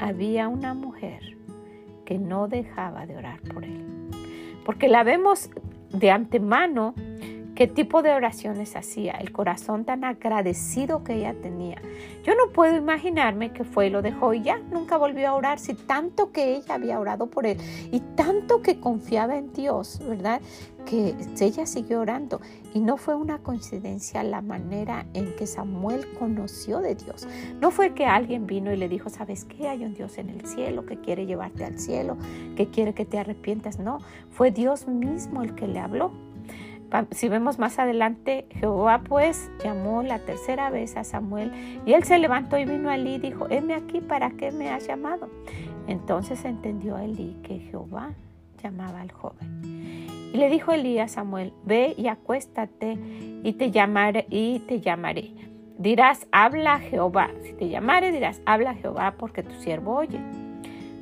había 0.00 0.48
una 0.48 0.74
mujer 0.74 1.35
que 2.06 2.18
no 2.18 2.48
dejaba 2.48 3.04
de 3.04 3.16
orar 3.16 3.40
por 3.42 3.64
él. 3.64 3.84
Porque 4.64 4.88
la 4.88 5.04
vemos 5.04 5.50
de 5.92 6.10
antemano 6.10 6.94
qué 7.56 7.66
tipo 7.66 8.02
de 8.02 8.12
oraciones 8.12 8.76
hacía, 8.76 9.12
el 9.12 9.32
corazón 9.32 9.84
tan 9.86 10.04
agradecido 10.04 11.02
que 11.02 11.14
ella 11.14 11.34
tenía. 11.34 11.80
Yo 12.22 12.34
no 12.34 12.52
puedo 12.52 12.76
imaginarme 12.76 13.52
que 13.52 13.64
fue 13.64 13.86
y 13.86 13.90
lo 13.90 14.02
dejó 14.02 14.34
y 14.34 14.42
ya 14.42 14.58
nunca 14.58 14.98
volvió 14.98 15.28
a 15.28 15.34
orar, 15.34 15.58
si 15.58 15.72
tanto 15.74 16.32
que 16.32 16.54
ella 16.54 16.74
había 16.74 17.00
orado 17.00 17.28
por 17.28 17.46
él 17.46 17.56
y 17.90 18.00
tanto 18.14 18.60
que 18.60 18.78
confiaba 18.78 19.36
en 19.36 19.52
Dios, 19.52 20.00
¿verdad? 20.06 20.40
que 20.84 21.16
ella 21.40 21.66
siguió 21.66 22.00
orando 22.00 22.40
y 22.72 22.78
no 22.78 22.96
fue 22.96 23.14
una 23.14 23.38
coincidencia 23.38 24.22
la 24.22 24.40
manera 24.40 25.04
en 25.14 25.34
que 25.34 25.46
Samuel 25.46 26.06
conoció 26.18 26.78
de 26.78 26.94
Dios. 26.94 27.26
No 27.60 27.70
fue 27.70 27.92
que 27.92 28.06
alguien 28.06 28.46
vino 28.46 28.72
y 28.72 28.76
le 28.76 28.88
dijo, 28.88 29.10
¿sabes 29.10 29.44
qué? 29.44 29.68
Hay 29.68 29.84
un 29.84 29.94
Dios 29.94 30.16
en 30.18 30.30
el 30.30 30.46
cielo 30.46 30.86
que 30.86 31.00
quiere 31.00 31.26
llevarte 31.26 31.64
al 31.64 31.78
cielo, 31.78 32.16
que 32.54 32.70
quiere 32.70 32.94
que 32.94 33.04
te 33.04 33.18
arrepientas. 33.18 33.80
No, 33.80 33.98
fue 34.30 34.52
Dios 34.52 34.86
mismo 34.86 35.42
el 35.42 35.54
que 35.56 35.66
le 35.66 35.80
habló. 35.80 36.25
Si 37.10 37.28
vemos 37.28 37.58
más 37.58 37.78
adelante, 37.78 38.46
Jehová 38.50 39.02
pues 39.06 39.50
llamó 39.62 40.02
la 40.02 40.20
tercera 40.20 40.70
vez 40.70 40.96
a 40.96 41.04
Samuel 41.04 41.52
y 41.84 41.92
él 41.92 42.04
se 42.04 42.18
levantó 42.18 42.58
y 42.58 42.64
vino 42.64 42.90
a 42.90 42.96
Elí 42.96 43.14
y 43.14 43.18
dijo, 43.18 43.46
heme 43.50 43.74
aquí, 43.74 44.00
¿para 44.00 44.30
qué 44.30 44.52
me 44.52 44.70
has 44.70 44.86
llamado? 44.86 45.28
Entonces 45.88 46.44
entendió 46.44 46.96
Elí 46.98 47.36
que 47.42 47.58
Jehová 47.58 48.14
llamaba 48.62 49.00
al 49.00 49.12
joven. 49.12 50.06
Y 50.32 50.38
le 50.38 50.50
dijo 50.50 50.72
Elías 50.72 51.12
a 51.12 51.14
Samuel, 51.16 51.52
ve 51.64 51.94
y 51.96 52.08
acuéstate 52.08 52.98
y 53.42 53.52
te 53.54 53.70
llamaré 53.70 54.26
y 54.28 54.60
te 54.60 54.80
llamaré. 54.80 55.32
Dirás, 55.78 56.26
habla 56.32 56.78
Jehová. 56.78 57.30
Si 57.42 57.52
te 57.52 57.68
llamare, 57.68 58.10
dirás, 58.10 58.40
habla 58.46 58.74
Jehová 58.74 59.14
porque 59.18 59.42
tu 59.42 59.54
siervo 59.60 59.94
oye. 59.96 60.18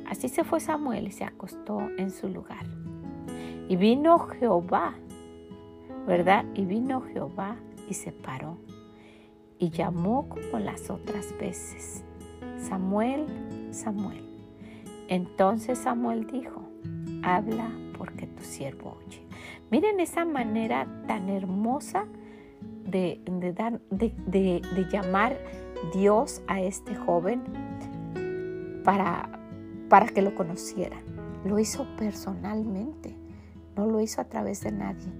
Así 0.07 0.29
se 0.29 0.43
fue 0.43 0.59
Samuel 0.59 1.07
y 1.07 1.11
se 1.11 1.23
acostó 1.23 1.81
en 1.97 2.11
su 2.11 2.27
lugar. 2.27 2.65
Y 3.67 3.75
vino 3.77 4.19
Jehová, 4.19 4.93
¿verdad? 6.05 6.45
Y 6.53 6.65
vino 6.65 7.01
Jehová 7.01 7.57
y 7.89 7.93
se 7.93 8.11
paró 8.11 8.57
y 9.57 9.69
llamó 9.69 10.27
como 10.29 10.59
las 10.59 10.89
otras 10.89 11.37
veces, 11.39 12.03
Samuel, 12.57 13.25
Samuel. 13.71 14.23
Entonces 15.07 15.79
Samuel 15.79 16.27
dijo, 16.27 16.61
habla 17.23 17.69
porque 17.97 18.27
tu 18.27 18.43
siervo 18.43 18.97
oye. 19.05 19.21
Miren 19.71 19.99
esa 19.99 20.25
manera 20.25 20.87
tan 21.07 21.29
hermosa 21.29 22.05
de, 22.85 23.21
dar, 23.55 23.81
de, 23.89 24.87
llamar 24.91 25.37
Dios 25.93 26.41
a 26.47 26.61
este 26.61 26.95
joven 26.95 27.41
para, 28.83 29.39
para 29.89 30.07
que 30.07 30.21
lo 30.21 30.35
conociera. 30.35 30.97
lo 31.45 31.59
hizo 31.59 31.85
personalmente, 31.97 33.15
no 33.75 33.85
lo 33.85 34.01
hizo 34.01 34.21
a 34.21 34.25
través 34.25 34.61
de 34.61 34.71
nadie. 34.71 35.11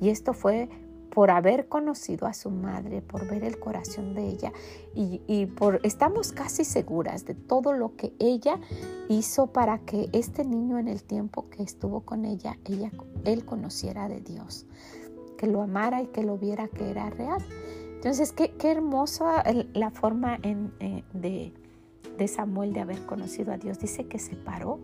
Y 0.00 0.08
esto 0.08 0.32
fue 0.32 0.68
por 1.10 1.30
haber 1.30 1.68
conocido 1.68 2.26
a 2.26 2.32
su 2.32 2.50
madre, 2.50 3.02
por 3.02 3.28
ver 3.28 3.44
el 3.44 3.58
corazón 3.58 4.14
de 4.14 4.28
ella 4.28 4.52
y, 4.94 5.46
por 5.46 5.80
estamos 5.82 6.32
casi 6.32 6.64
seguras 6.64 7.24
de 7.24 7.34
todo 7.34 7.72
lo 7.72 7.96
que 7.96 8.14
ella 8.18 8.58
hizo 9.08 9.48
para 9.48 9.78
que 9.80 10.08
este 10.12 10.44
niño 10.44 10.78
en 10.78 10.88
el 10.88 11.02
tiempo 11.02 11.48
que 11.50 11.62
estuvo 11.62 12.00
con 12.02 12.24
ella, 12.24 12.58
ella 12.64 12.90
él 13.24 13.44
conociera 13.44 14.08
de 14.08 14.20
Dios, 14.20 14.66
que 15.36 15.46
lo 15.46 15.62
amara 15.62 16.00
y 16.02 16.06
que 16.06 16.22
lo 16.22 16.38
viera 16.38 16.68
que 16.68 16.90
era 16.90 17.10
real. 17.10 17.42
Entonces, 17.96 18.32
qué, 18.32 18.52
qué 18.52 18.70
hermosa 18.70 19.42
la 19.74 19.90
forma 19.90 20.38
eh, 20.42 21.02
de, 21.12 21.52
de 22.16 22.28
Samuel 22.28 22.72
de 22.72 22.80
haber 22.80 23.04
conocido 23.04 23.52
a 23.52 23.58
Dios. 23.58 23.78
Dice 23.78 24.06
que 24.06 24.18
se 24.18 24.36
paró, 24.36 24.78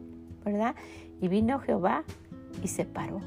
¿verdad? 0.45 0.75
Y 1.21 1.29
vino 1.29 1.59
Jehová 1.61 2.05
y 2.63 2.69
se 2.69 2.85
paró. 2.85 3.21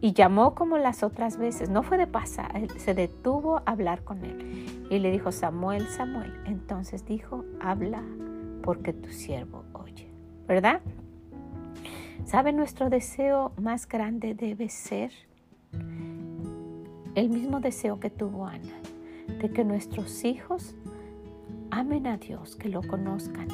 Y 0.00 0.12
llamó 0.12 0.54
como 0.54 0.76
las 0.76 1.02
otras 1.02 1.38
veces, 1.38 1.70
no 1.70 1.82
fue 1.82 1.96
de 1.96 2.06
pasar, 2.06 2.68
se 2.76 2.94
detuvo 2.94 3.58
a 3.58 3.70
hablar 3.70 4.04
con 4.04 4.24
él. 4.24 4.86
Y 4.90 4.98
le 4.98 5.10
dijo, 5.10 5.32
Samuel, 5.32 5.86
Samuel. 5.88 6.32
Entonces 6.44 7.06
dijo, 7.06 7.44
habla 7.60 8.02
porque 8.62 8.92
tu 8.92 9.10
siervo 9.10 9.64
oye. 9.72 10.08
¿Verdad? 10.46 10.80
¿Sabe? 12.24 12.52
Nuestro 12.52 12.90
deseo 12.90 13.52
más 13.56 13.88
grande 13.88 14.34
debe 14.34 14.68
ser 14.68 15.12
el 17.14 17.28
mismo 17.28 17.60
deseo 17.60 18.00
que 18.00 18.10
tuvo 18.10 18.46
Ana, 18.46 18.74
de 19.40 19.50
que 19.50 19.64
nuestros 19.64 20.24
hijos 20.24 20.74
amen 21.70 22.06
a 22.06 22.16
Dios, 22.16 22.56
que 22.56 22.68
lo 22.68 22.82
conozcan. 22.82 23.48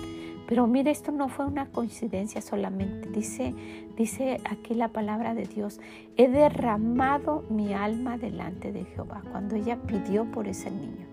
Pero 0.50 0.66
mire, 0.66 0.90
esto 0.90 1.12
no 1.12 1.28
fue 1.28 1.46
una 1.46 1.66
coincidencia 1.66 2.42
solamente. 2.42 3.08
Dice, 3.08 3.54
dice 3.96 4.40
aquí 4.50 4.74
la 4.74 4.88
palabra 4.88 5.32
de 5.32 5.44
Dios, 5.44 5.78
he 6.16 6.26
derramado 6.26 7.44
mi 7.50 7.72
alma 7.72 8.18
delante 8.18 8.72
de 8.72 8.84
Jehová, 8.84 9.22
cuando 9.30 9.54
ella 9.54 9.76
pidió 9.86 10.24
por 10.24 10.48
ese 10.48 10.72
niño. 10.72 11.06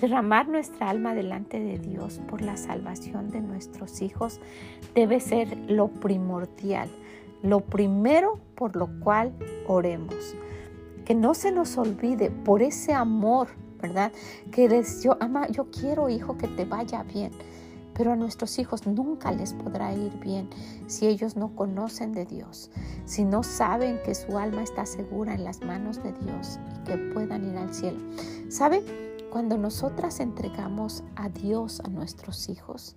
Derramar 0.00 0.48
nuestra 0.48 0.88
alma 0.88 1.14
delante 1.14 1.60
de 1.60 1.78
Dios 1.78 2.22
por 2.30 2.40
la 2.40 2.56
salvación 2.56 3.28
de 3.30 3.42
nuestros 3.42 4.00
hijos 4.00 4.40
debe 4.94 5.20
ser 5.20 5.54
lo 5.68 5.88
primordial, 5.88 6.88
lo 7.42 7.60
primero 7.60 8.40
por 8.54 8.74
lo 8.74 8.88
cual 9.00 9.34
oremos. 9.66 10.34
Que 11.04 11.14
no 11.14 11.34
se 11.34 11.52
nos 11.52 11.76
olvide 11.76 12.30
por 12.30 12.62
ese 12.62 12.94
amor 12.94 13.48
¿verdad? 13.80 14.12
Que 14.50 14.82
yo, 15.02 15.16
ama, 15.20 15.46
yo 15.48 15.70
quiero, 15.70 16.08
hijo, 16.08 16.36
que 16.36 16.48
te 16.48 16.64
vaya 16.64 17.02
bien. 17.02 17.30
Pero 17.98 18.12
a 18.12 18.16
nuestros 18.16 18.58
hijos 18.58 18.86
nunca 18.86 19.32
les 19.32 19.52
podrá 19.52 19.92
ir 19.92 20.18
bien 20.20 20.48
si 20.86 21.06
ellos 21.06 21.36
no 21.36 21.54
conocen 21.54 22.12
de 22.12 22.24
Dios, 22.24 22.70
si 23.04 23.24
no 23.24 23.42
saben 23.42 24.00
que 24.04 24.14
su 24.14 24.38
alma 24.38 24.62
está 24.62 24.86
segura 24.86 25.34
en 25.34 25.44
las 25.44 25.60
manos 25.60 26.02
de 26.02 26.12
Dios 26.12 26.58
y 26.76 26.84
que 26.84 26.96
puedan 27.12 27.44
ir 27.44 27.58
al 27.58 27.74
cielo. 27.74 27.98
¿Sabe? 28.48 28.82
Cuando 29.30 29.58
nosotras 29.58 30.20
entregamos 30.20 31.04
a 31.16 31.28
Dios 31.28 31.80
a 31.80 31.88
nuestros 31.88 32.48
hijos, 32.48 32.96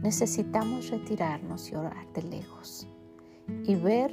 necesitamos 0.00 0.88
retirarnos 0.88 1.70
y 1.70 1.74
orar 1.74 2.10
de 2.14 2.22
lejos 2.22 2.86
y 3.64 3.74
ver 3.74 4.10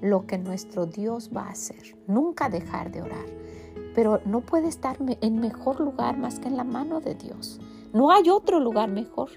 lo 0.00 0.26
que 0.26 0.38
nuestro 0.38 0.86
Dios 0.86 1.30
va 1.36 1.42
a 1.42 1.50
hacer. 1.50 1.96
Nunca 2.08 2.48
dejar 2.48 2.90
de 2.90 3.02
orar 3.02 3.38
pero 3.98 4.20
no 4.24 4.42
puede 4.42 4.68
estar 4.68 4.96
en 5.20 5.40
mejor 5.40 5.80
lugar 5.80 6.16
más 6.16 6.38
que 6.38 6.46
en 6.46 6.56
la 6.56 6.62
mano 6.62 7.00
de 7.00 7.16
Dios. 7.16 7.60
No 7.92 8.12
hay 8.12 8.30
otro 8.30 8.60
lugar 8.60 8.88
mejor. 8.88 9.30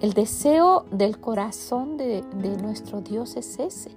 El 0.00 0.14
deseo 0.14 0.86
del 0.90 1.20
corazón 1.20 1.98
de, 1.98 2.22
nuestro 2.62 3.02
Dios 3.02 3.36
es 3.36 3.58
ese. 3.58 3.90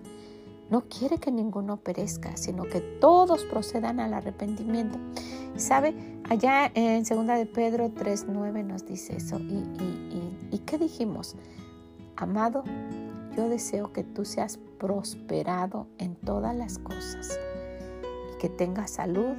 No 0.70 0.82
quiere 0.82 1.18
que 1.18 1.32
ninguno 1.32 1.78
perezca, 1.78 2.36
sino 2.36 2.64
que 2.64 2.82
todos 2.82 3.46
procedan 3.46 4.02
al 4.02 4.14
arrepentimiento. 4.14 5.00
¿Sabe? 5.56 5.96
Allá 6.30 6.70
en 6.74 7.04
2 7.04 7.28
de 7.28 7.46
Pedro 7.46 7.90
3.9 7.90 8.66
nos 8.66 8.86
dice 8.86 9.16
eso. 9.16 9.40
¿Y, 9.40 9.64
y 10.52 10.58
qué 10.66 10.78
dijimos? 10.78 11.38
Amado, 12.18 12.66
yo 13.38 13.48
deseo 13.48 13.94
que 13.94 14.04
tú 14.04 14.26
seas 14.26 14.60
prosperado 14.78 15.88
en 16.00 16.16
todas 16.16 16.54
las 16.54 16.80
cosas 16.80 17.40
que 18.42 18.50
tenga 18.50 18.88
salud, 18.88 19.36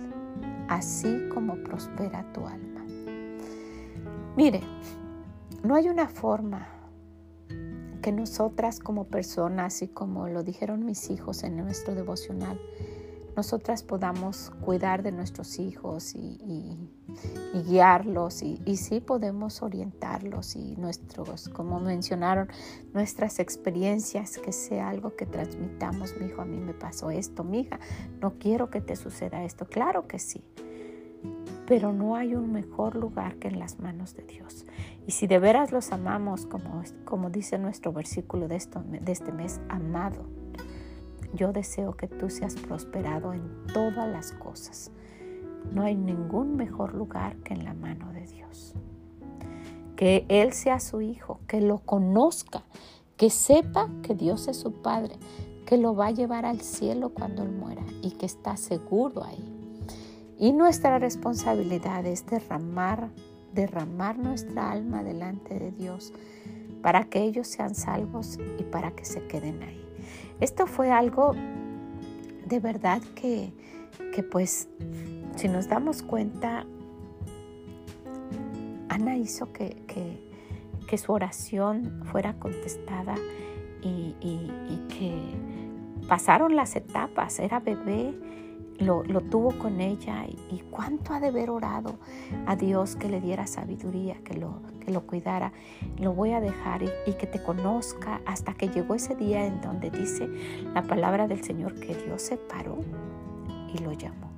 así 0.69 1.29
como 1.35 1.57
prospera 1.57 2.25
tu 2.33 2.47
alma. 2.47 2.85
Mire, 4.35 4.63
no 5.65 5.75
hay 5.75 5.89
una 5.89 6.09
forma 6.09 6.69
que 8.03 8.13
nosotras 8.13 8.81
como 8.81 9.05
personas 9.05 9.81
y 9.81 9.89
como 9.89 10.29
lo 10.29 10.43
dijeron 10.43 10.85
mis 10.85 11.09
hijos 11.09 11.43
en 11.43 11.57
nuestro 11.57 11.95
devocional, 11.95 12.61
nosotras 13.35 13.83
podamos 13.83 14.53
cuidar 14.61 15.03
de 15.03 15.11
nuestros 15.11 15.59
hijos 15.59 16.15
y, 16.15 16.91
guiarlos 17.67 18.43
y, 18.43 18.61
y, 18.67 18.77
sí 18.77 19.01
podemos 19.01 19.63
orientarlos 19.63 20.55
y 20.55 20.77
nuestros, 20.77 21.49
como 21.49 21.81
mencionaron, 21.81 22.49
nuestras 22.93 23.39
experiencias, 23.39 24.39
que 24.39 24.53
sea 24.53 24.91
algo 24.91 25.17
que 25.17 25.25
transmitamos, 25.25 26.15
mi 26.21 26.27
hijo, 26.27 26.43
a 26.43 26.45
mí 26.45 26.61
me 26.61 26.75
pasó 26.75 27.11
esto, 27.11 27.43
mi 27.43 27.61
hija, 27.61 27.81
no 28.21 28.39
quiero 28.39 28.71
que 28.71 28.83
te 28.83 28.97
suceda 28.97 29.43
esto, 29.45 29.65
claro 29.65 30.07
que 30.07 30.19
sí, 30.19 30.45
pero 31.67 31.93
no 31.93 32.17
hay 32.17 32.35
un 32.35 32.53
mejor 32.53 32.97
lugar 32.97 33.37
que 33.37 33.49
en 33.49 33.59
las 33.59 33.81
manos 33.81 34.15
de 34.15 34.25
Dios. 34.25 34.67
Y 35.07 35.13
si 35.13 35.27
de 35.27 35.39
veras 35.39 35.71
los 35.71 35.93
amamos, 35.93 36.47
como, 36.47 36.83
como 37.05 37.31
dice 37.31 37.59
nuestro 37.59 37.93
versículo 37.93 38.49
de, 38.49 38.57
esto, 38.57 38.83
de 38.87 39.13
este 39.13 39.33
mes, 39.33 39.61
amado, 39.69 40.25
yo 41.35 41.53
deseo 41.53 41.97
que 41.97 42.09
tú 42.09 42.31
seas 42.31 42.55
prosperado 42.55 43.33
en 43.33 43.67
todas 43.73 44.09
las 44.09 44.33
cosas. 44.33 44.91
No 45.73 45.83
hay 45.83 45.97
ningún 45.97 46.57
mejor 46.57 46.95
lugar 46.95 47.37
que 47.39 47.55
en 47.55 47.65
la 47.65 47.75
mano 47.75 48.13
de 48.13 48.27
Dios. 48.27 48.75
Que 49.97 50.25
Él 50.29 50.53
sea 50.53 50.81
su 50.81 51.01
hijo, 51.01 51.41
que 51.49 51.61
lo 51.61 51.79
conozca, 51.81 52.63
que 53.17 53.31
sepa 53.31 53.89
que 54.03 54.15
Dios 54.15 54.49
es 54.49 54.57
su 54.57 54.73
Padre, 54.83 55.17
que 55.67 55.77
lo 55.77 55.95
va 55.95 56.09
a 56.09 56.13
llevar 56.13 56.45
al 56.45 56.61
cielo 56.61 57.11
cuando 57.11 57.43
Él 57.43 57.53
muera 57.53 57.85
y 58.03 58.13
que 58.13 58.27
está 58.27 58.57
seguro 58.57 59.25
ahí. 59.25 59.45
Y 60.39 60.53
nuestra 60.53 60.99
responsabilidad 60.99 62.05
es 62.07 62.27
derramar, 62.27 63.11
derramar 63.55 64.19
nuestra 64.19 64.71
alma 64.71 65.03
delante 65.03 65.59
de 65.59 65.71
Dios 65.71 66.13
para 66.83 67.05
que 67.05 67.23
ellos 67.23 67.49
sean 67.49 67.75
salvos 67.75 68.39
y 68.59 68.63
para 68.65 68.91
que 68.91 69.05
se 69.05 69.27
queden 69.27 69.63
ahí. 69.63 69.85
Esto 70.41 70.67
fue 70.67 70.91
algo 70.91 71.35
de 72.47 72.61
verdad 72.61 73.01
que, 73.15 73.53
pues, 74.31 74.69
si 75.37 75.49
nos 75.49 75.69
damos 75.69 76.03
cuenta, 76.03 76.67
Ana 78.89 79.17
hizo 79.17 79.53
que, 79.53 79.83
su 80.97 81.13
oración 81.13 82.03
fuera 82.05 82.35
contestada 82.35 83.17
y, 83.83 84.15
que 84.89 85.13
pasaron 86.07 86.55
las 86.55 86.77
etapas. 86.77 87.41
Era 87.41 87.59
bebé, 87.59 88.15
lo, 88.79 89.03
tuvo 89.21 89.57
con 89.59 89.81
ella 89.81 90.27
y, 90.27 90.63
cuánto 90.71 91.15
ha 91.15 91.21
de 91.21 91.29
haber 91.29 91.51
orado 91.51 91.95
a 92.47 92.57
Dios 92.57 92.97
que 92.97 93.09
le 93.09 93.21
diera 93.21 93.47
sabiduría, 93.47 94.17
que 94.25 94.35
lo, 94.35 94.61
que 94.85 94.91
lo 94.91 95.07
cuidara, 95.07 95.53
lo 95.99 96.13
voy 96.13 96.33
a 96.33 96.41
dejar 96.41 96.83
y, 96.83 97.13
que 97.15 97.27
te 97.27 97.43
conozca 97.43 98.21
hasta 98.27 98.55
que 98.55 98.69
llegó 98.69 98.95
ese 98.95 99.15
día 99.15 99.47
en 99.47 99.61
donde 99.61 99.91
dice 99.91 100.29
la 100.73 100.83
palabra 100.83 101.29
del 101.29 101.43
Señor 101.45 101.79
que 101.79 101.95
Dios 101.95 102.23
se 102.23 102.37
paró 102.37 102.79
y 103.73 103.79
lo 103.79 103.93
llamó. 103.93 104.31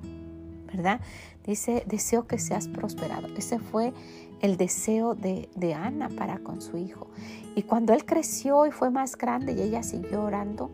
¿Verdad? 0.67 0.99
Dice, 1.45 1.83
deseo 1.87 2.27
que 2.27 2.37
seas 2.37 2.67
prosperado. 2.67 3.27
Ese 3.37 3.57
fue 3.57 3.93
el 4.41 4.57
deseo 4.57 5.15
de, 5.15 5.49
de 5.55 5.73
Ana 5.73 6.09
para 6.09 6.39
con 6.39 6.61
su 6.61 6.77
hijo. 6.77 7.07
Y 7.55 7.63
cuando 7.63 7.93
él 7.93 8.05
creció 8.05 8.65
y 8.67 8.71
fue 8.71 8.91
más 8.91 9.17
grande 9.17 9.53
y 9.53 9.61
ella 9.61 9.81
siguió 9.81 10.23
orando, 10.23 10.69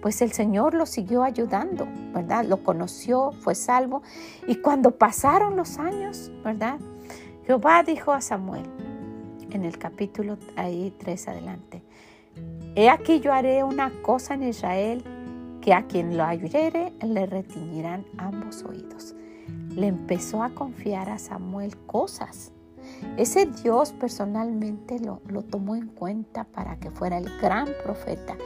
pues 0.00 0.22
el 0.22 0.32
Señor 0.32 0.74
lo 0.74 0.86
siguió 0.86 1.22
ayudando, 1.22 1.86
¿verdad? 2.12 2.44
Lo 2.44 2.62
conoció, 2.62 3.32
fue 3.32 3.54
salvo. 3.54 4.02
Y 4.46 4.56
cuando 4.56 4.92
pasaron 4.92 5.56
los 5.56 5.78
años, 5.78 6.30
¿verdad? 6.42 6.78
Jehová 7.46 7.82
dijo 7.82 8.12
a 8.12 8.20
Samuel, 8.20 8.64
en 9.50 9.64
el 9.64 9.78
capítulo 9.78 10.38
ahí 10.56 10.94
3 10.98 11.28
adelante. 11.28 11.82
He 12.74 12.88
aquí 12.88 13.20
yo 13.20 13.32
haré 13.32 13.64
una 13.64 13.90
cosa 14.02 14.34
en 14.34 14.44
Israel 14.44 15.02
que 15.60 15.74
a 15.74 15.86
quien 15.86 16.16
lo 16.16 16.26
oyere 16.26 16.92
le 17.02 17.26
retiñirán 17.26 18.06
ambos 18.16 18.62
oídos. 18.64 19.14
Le 19.74 19.88
empezó 19.88 20.42
a 20.42 20.50
confiar 20.50 21.10
a 21.10 21.18
Samuel 21.18 21.76
cosas. 21.86 22.52
Ese 23.16 23.46
Dios 23.46 23.92
personalmente 23.92 24.98
lo, 24.98 25.20
lo 25.26 25.42
tomó 25.42 25.76
en 25.76 25.88
cuenta 25.88 26.44
para 26.44 26.78
que 26.78 26.90
fuera 26.90 27.18
el 27.18 27.28
gran 27.40 27.68
profeta. 27.82 28.36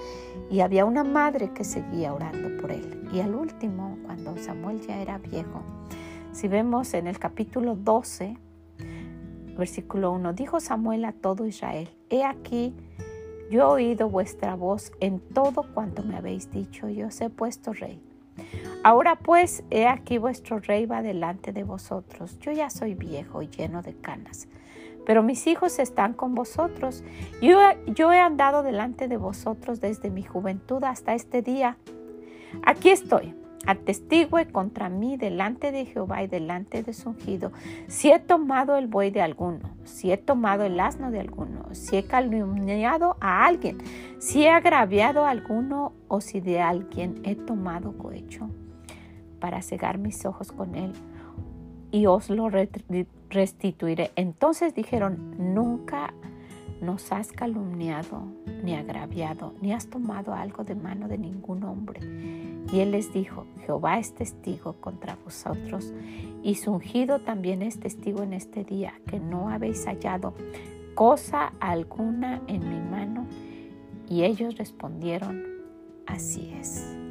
Y 0.50 0.60
había 0.60 0.84
una 0.84 1.04
madre 1.04 1.52
que 1.52 1.64
seguía 1.64 2.12
orando 2.12 2.60
por 2.60 2.72
él. 2.72 3.08
Y 3.12 3.20
al 3.20 3.34
último, 3.34 3.98
cuando 4.04 4.36
Samuel 4.36 4.80
ya 4.80 5.00
era 5.00 5.18
viejo, 5.18 5.62
si 6.32 6.48
vemos 6.48 6.94
en 6.94 7.06
el 7.06 7.18
capítulo 7.20 7.76
12, 7.76 8.36
versículo 9.56 10.10
1, 10.12 10.32
dijo 10.32 10.58
Samuel 10.58 11.04
a 11.04 11.12
todo 11.12 11.46
Israel, 11.46 11.88
he 12.10 12.24
aquí, 12.24 12.74
Yo 13.50 13.60
he 13.60 13.64
oído 13.64 14.08
vuestra 14.08 14.56
voz 14.56 14.90
en 14.98 15.20
todo 15.20 15.64
cuanto 15.72 16.02
me 16.02 16.16
habéis 16.16 16.50
dicho, 16.50 16.88
y 16.88 17.02
os 17.04 17.20
he 17.20 17.30
puesto 17.30 17.72
rey. 17.72 18.02
Ahora 18.84 19.16
pues, 19.16 19.64
he 19.70 19.86
aquí 19.86 20.18
vuestro 20.18 20.58
rey 20.58 20.84
va 20.84 21.00
delante 21.00 21.54
de 21.54 21.64
vosotros. 21.64 22.38
Yo 22.40 22.52
ya 22.52 22.68
soy 22.68 22.94
viejo 22.94 23.40
y 23.40 23.48
lleno 23.48 23.80
de 23.80 23.94
canas, 23.94 24.46
pero 25.06 25.22
mis 25.22 25.46
hijos 25.46 25.78
están 25.78 26.12
con 26.12 26.34
vosotros. 26.34 27.02
Yo, 27.40 28.12
he 28.12 28.20
andado 28.20 28.62
delante 28.62 29.08
de 29.08 29.16
vosotros 29.16 29.80
desde 29.80 30.10
mi 30.10 30.22
juventud 30.22 30.84
hasta 30.84 31.14
este 31.14 31.40
día. 31.40 31.78
Aquí 32.62 32.90
estoy 32.90 33.34
atestigue 33.66 34.48
contra 34.52 34.90
mí 34.90 35.16
delante 35.16 35.72
de 35.72 35.86
Jehová 35.86 36.22
y 36.22 36.26
delante 36.26 36.82
de 36.82 36.92
su 36.92 37.08
ungido, 37.08 37.52
si 37.86 38.10
he 38.10 38.18
tomado 38.18 38.76
el 38.76 38.88
buey 38.88 39.10
de 39.10 39.22
alguno, 39.22 39.70
si 39.84 40.12
he 40.12 40.18
tomado 40.18 40.64
el 40.64 40.78
asno 40.78 41.10
de 41.10 41.20
alguno, 41.20 41.74
si 41.74 41.96
he 41.96 42.04
calumniado 42.04 43.16
a 43.22 43.46
alguien, 43.46 43.78
si 44.18 44.44
he 44.44 44.50
agraviado 44.50 45.24
a 45.24 45.30
alguno 45.30 45.94
o 46.08 46.20
si 46.20 46.40
de 46.40 46.60
alguien 46.60 47.22
he 47.24 47.36
tomado 47.36 47.96
cohecho, 47.96 48.50
para 49.44 49.60
cegar 49.60 49.98
mis 49.98 50.24
ojos 50.24 50.52
con 50.52 50.74
él 50.74 50.94
y 51.92 52.06
os 52.06 52.30
lo 52.30 52.48
restituiré. 53.28 54.10
Entonces 54.16 54.74
dijeron, 54.74 55.34
nunca 55.52 56.14
nos 56.80 57.12
has 57.12 57.30
calumniado, 57.30 58.22
ni 58.62 58.74
agraviado, 58.74 59.52
ni 59.60 59.74
has 59.74 59.88
tomado 59.88 60.32
algo 60.32 60.64
de 60.64 60.74
mano 60.74 61.08
de 61.08 61.18
ningún 61.18 61.62
hombre. 61.64 62.00
Y 62.72 62.80
él 62.80 62.92
les 62.92 63.12
dijo, 63.12 63.46
Jehová 63.66 63.98
es 63.98 64.14
testigo 64.14 64.80
contra 64.80 65.18
vosotros, 65.22 65.92
y 66.42 66.54
su 66.54 66.72
ungido 66.72 67.18
también 67.18 67.60
es 67.60 67.78
testigo 67.78 68.22
en 68.22 68.32
este 68.32 68.64
día, 68.64 68.94
que 69.06 69.20
no 69.20 69.50
habéis 69.50 69.84
hallado 69.84 70.32
cosa 70.94 71.52
alguna 71.60 72.40
en 72.46 72.66
mi 72.66 72.80
mano. 72.80 73.26
Y 74.08 74.24
ellos 74.24 74.56
respondieron, 74.56 75.44
así 76.06 76.50
es. 76.58 77.03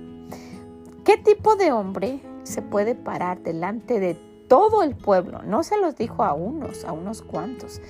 ¿Qué 1.04 1.18
tipo 1.18 1.56
de 1.56 1.72
hombre 1.72 2.22
se 2.44 2.62
puede 2.62 2.96
parar 2.96 3.42
delante 3.42 4.00
de 4.00 4.16
todo 4.48 4.84
el 4.84 4.96
pueblo? 4.96 5.42
No 5.44 5.64
se 5.64 5.78
los 5.78 5.96
dijo 5.96 6.24
a 6.24 6.34
unos, 6.34 6.86
a 6.86 6.92
unos 6.92 7.22
cuantos 7.22 7.82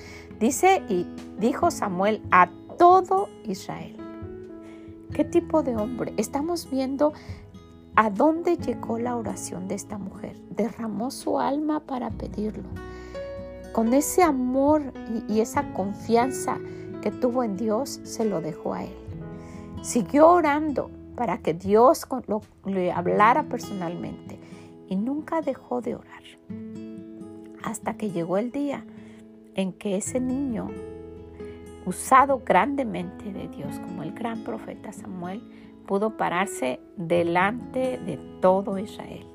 Dice 0.43 0.83
y 0.89 1.07
dijo 1.39 1.71
Samuel 1.71 2.21
a 2.29 2.49
todo 2.77 3.29
Israel. 3.45 3.95
¿Qué 5.13 5.23
tipo 5.23 5.63
de 5.63 5.75
hombre? 5.75 6.13
Estamos 6.17 6.69
viendo 6.69 7.13
a 7.95 8.09
dónde 8.09 8.57
llegó 8.57 8.97
la 8.99 9.15
oración 9.15 9.69
de 9.69 9.75
esta 9.75 9.97
mujer. 9.97 10.35
Derramó 10.49 11.11
su 11.11 11.39
alma 11.39 11.79
para 11.81 12.09
pedirlo. 12.09 12.67
Con 13.71 13.93
ese 13.93 14.21
amor 14.21 14.81
y, 15.29 15.39
esa 15.39 15.71
confianza 15.73 16.57
que 17.01 17.11
tuvo 17.11 17.43
en 17.43 17.55
Dios, 17.55 18.01
se 18.03 18.25
lo 18.25 18.41
dejó 18.41 18.73
a 18.73 18.83
él. 18.83 18.93
Siguió 19.81 20.29
orando 20.29 20.89
para 21.15 21.39
que 21.39 21.53
Dios 21.53 22.07
le 22.65 22.91
hablara 22.91 23.43
personalmente 23.43 24.39
y 24.87 24.95
nunca 24.95 25.41
dejó 25.41 25.81
de 25.81 25.95
orar. 25.95 26.23
Hasta 27.63 27.95
que 27.95 28.11
llegó 28.11 28.37
el 28.37 28.51
día 28.51 28.85
en 29.55 29.73
que 29.73 29.95
ese 29.95 30.19
niño, 30.19 30.69
usado 31.85 32.41
grandemente 32.45 33.31
de 33.31 33.47
Dios 33.47 33.79
como 33.79 34.03
el 34.03 34.13
gran 34.13 34.43
profeta 34.43 34.91
Samuel, 34.91 35.41
pudo 35.85 36.17
pararse 36.17 36.79
delante 36.97 37.97
de 37.97 38.17
todo 38.41 38.77
Israel. 38.77 39.25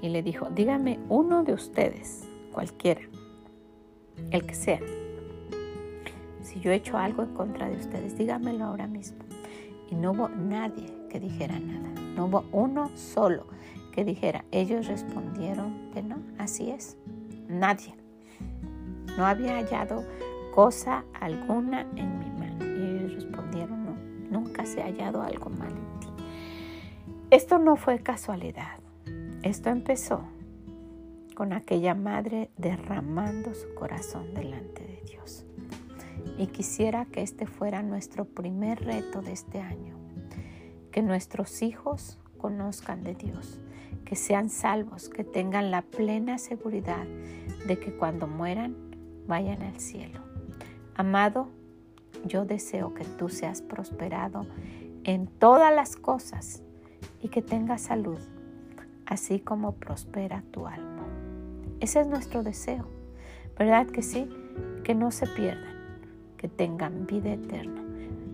Y 0.00 0.08
le 0.08 0.22
dijo, 0.22 0.48
dígame 0.50 0.98
uno 1.08 1.44
de 1.44 1.52
ustedes, 1.52 2.28
cualquiera, 2.52 3.02
el 4.30 4.44
que 4.44 4.54
sea, 4.54 4.80
si 6.42 6.60
yo 6.60 6.70
he 6.70 6.74
hecho 6.74 6.98
algo 6.98 7.22
en 7.22 7.32
contra 7.34 7.68
de 7.68 7.76
ustedes, 7.76 8.18
dígamelo 8.18 8.64
ahora 8.64 8.86
mismo. 8.86 9.18
Y 9.92 9.94
no 9.94 10.12
hubo 10.12 10.30
nadie 10.30 10.90
que 11.10 11.20
dijera 11.20 11.60
nada, 11.60 11.90
no 12.16 12.24
hubo 12.24 12.46
uno 12.50 12.90
solo 12.96 13.46
que 13.92 14.06
dijera, 14.06 14.42
ellos 14.50 14.86
respondieron 14.86 15.90
que 15.92 16.02
no, 16.02 16.16
así 16.38 16.70
es, 16.70 16.96
nadie. 17.46 17.94
No 19.18 19.26
había 19.26 19.56
hallado 19.56 20.02
cosa 20.54 21.04
alguna 21.20 21.82
en 21.96 22.18
mi 22.18 22.30
mano. 22.30 22.64
Y 22.64 23.00
ellos 23.00 23.14
respondieron, 23.16 23.84
no, 23.84 24.40
nunca 24.40 24.64
se 24.64 24.80
ha 24.80 24.86
hallado 24.86 25.20
algo 25.20 25.50
mal 25.50 25.72
en 25.72 26.00
ti. 26.00 26.08
Esto 27.30 27.58
no 27.58 27.76
fue 27.76 27.98
casualidad. 27.98 28.78
Esto 29.42 29.68
empezó 29.68 30.22
con 31.34 31.52
aquella 31.52 31.94
madre 31.94 32.50
derramando 32.56 33.52
su 33.52 33.74
corazón 33.74 34.32
delante 34.32 34.84
de 34.84 35.02
Dios. 35.06 35.44
Y 36.38 36.46
quisiera 36.48 37.04
que 37.06 37.22
este 37.22 37.46
fuera 37.46 37.82
nuestro 37.82 38.24
primer 38.24 38.84
reto 38.84 39.22
de 39.22 39.32
este 39.32 39.60
año. 39.60 39.96
Que 40.90 41.02
nuestros 41.02 41.62
hijos 41.62 42.18
conozcan 42.38 43.04
de 43.04 43.14
Dios, 43.14 43.60
que 44.04 44.16
sean 44.16 44.50
salvos, 44.50 45.08
que 45.08 45.24
tengan 45.24 45.70
la 45.70 45.82
plena 45.82 46.38
seguridad 46.38 47.06
de 47.66 47.78
que 47.78 47.94
cuando 47.96 48.26
mueran 48.26 48.76
vayan 49.26 49.62
al 49.62 49.78
cielo. 49.78 50.20
Amado, 50.94 51.48
yo 52.24 52.44
deseo 52.44 52.94
que 52.94 53.04
tú 53.04 53.28
seas 53.28 53.62
prosperado 53.62 54.46
en 55.04 55.26
todas 55.26 55.74
las 55.74 55.96
cosas 55.96 56.62
y 57.20 57.28
que 57.28 57.42
tengas 57.42 57.82
salud, 57.82 58.18
así 59.06 59.40
como 59.40 59.76
prospera 59.76 60.42
tu 60.50 60.66
alma. 60.66 61.06
Ese 61.80 62.00
es 62.00 62.06
nuestro 62.06 62.42
deseo, 62.42 62.86
¿verdad 63.58 63.86
que 63.86 64.02
sí? 64.02 64.28
Que 64.84 64.94
no 64.94 65.10
se 65.10 65.26
pierdan, 65.26 65.71
que 66.42 66.48
tengan 66.48 67.06
vida 67.06 67.32
eterna, 67.32 67.82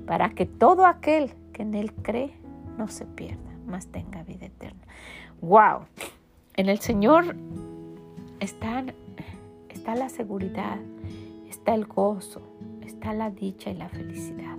para 0.06 0.30
que 0.30 0.46
todo 0.46 0.86
aquel 0.86 1.34
que 1.52 1.62
en 1.62 1.74
Él 1.74 1.92
cree 1.92 2.32
no 2.78 2.88
se 2.88 3.04
pierda, 3.04 3.52
mas 3.66 3.86
tenga 3.88 4.22
vida 4.22 4.46
eterna. 4.46 4.82
¡Wow! 5.42 5.82
En 6.56 6.70
el 6.70 6.78
Señor 6.78 7.36
está 8.40 8.82
la 9.94 10.08
seguridad, 10.08 10.78
está 11.50 11.74
el 11.74 11.84
gozo, 11.84 12.40
está 12.82 13.12
la 13.12 13.30
dicha 13.30 13.70
y 13.70 13.74
la 13.74 13.90
felicidad. 13.90 14.56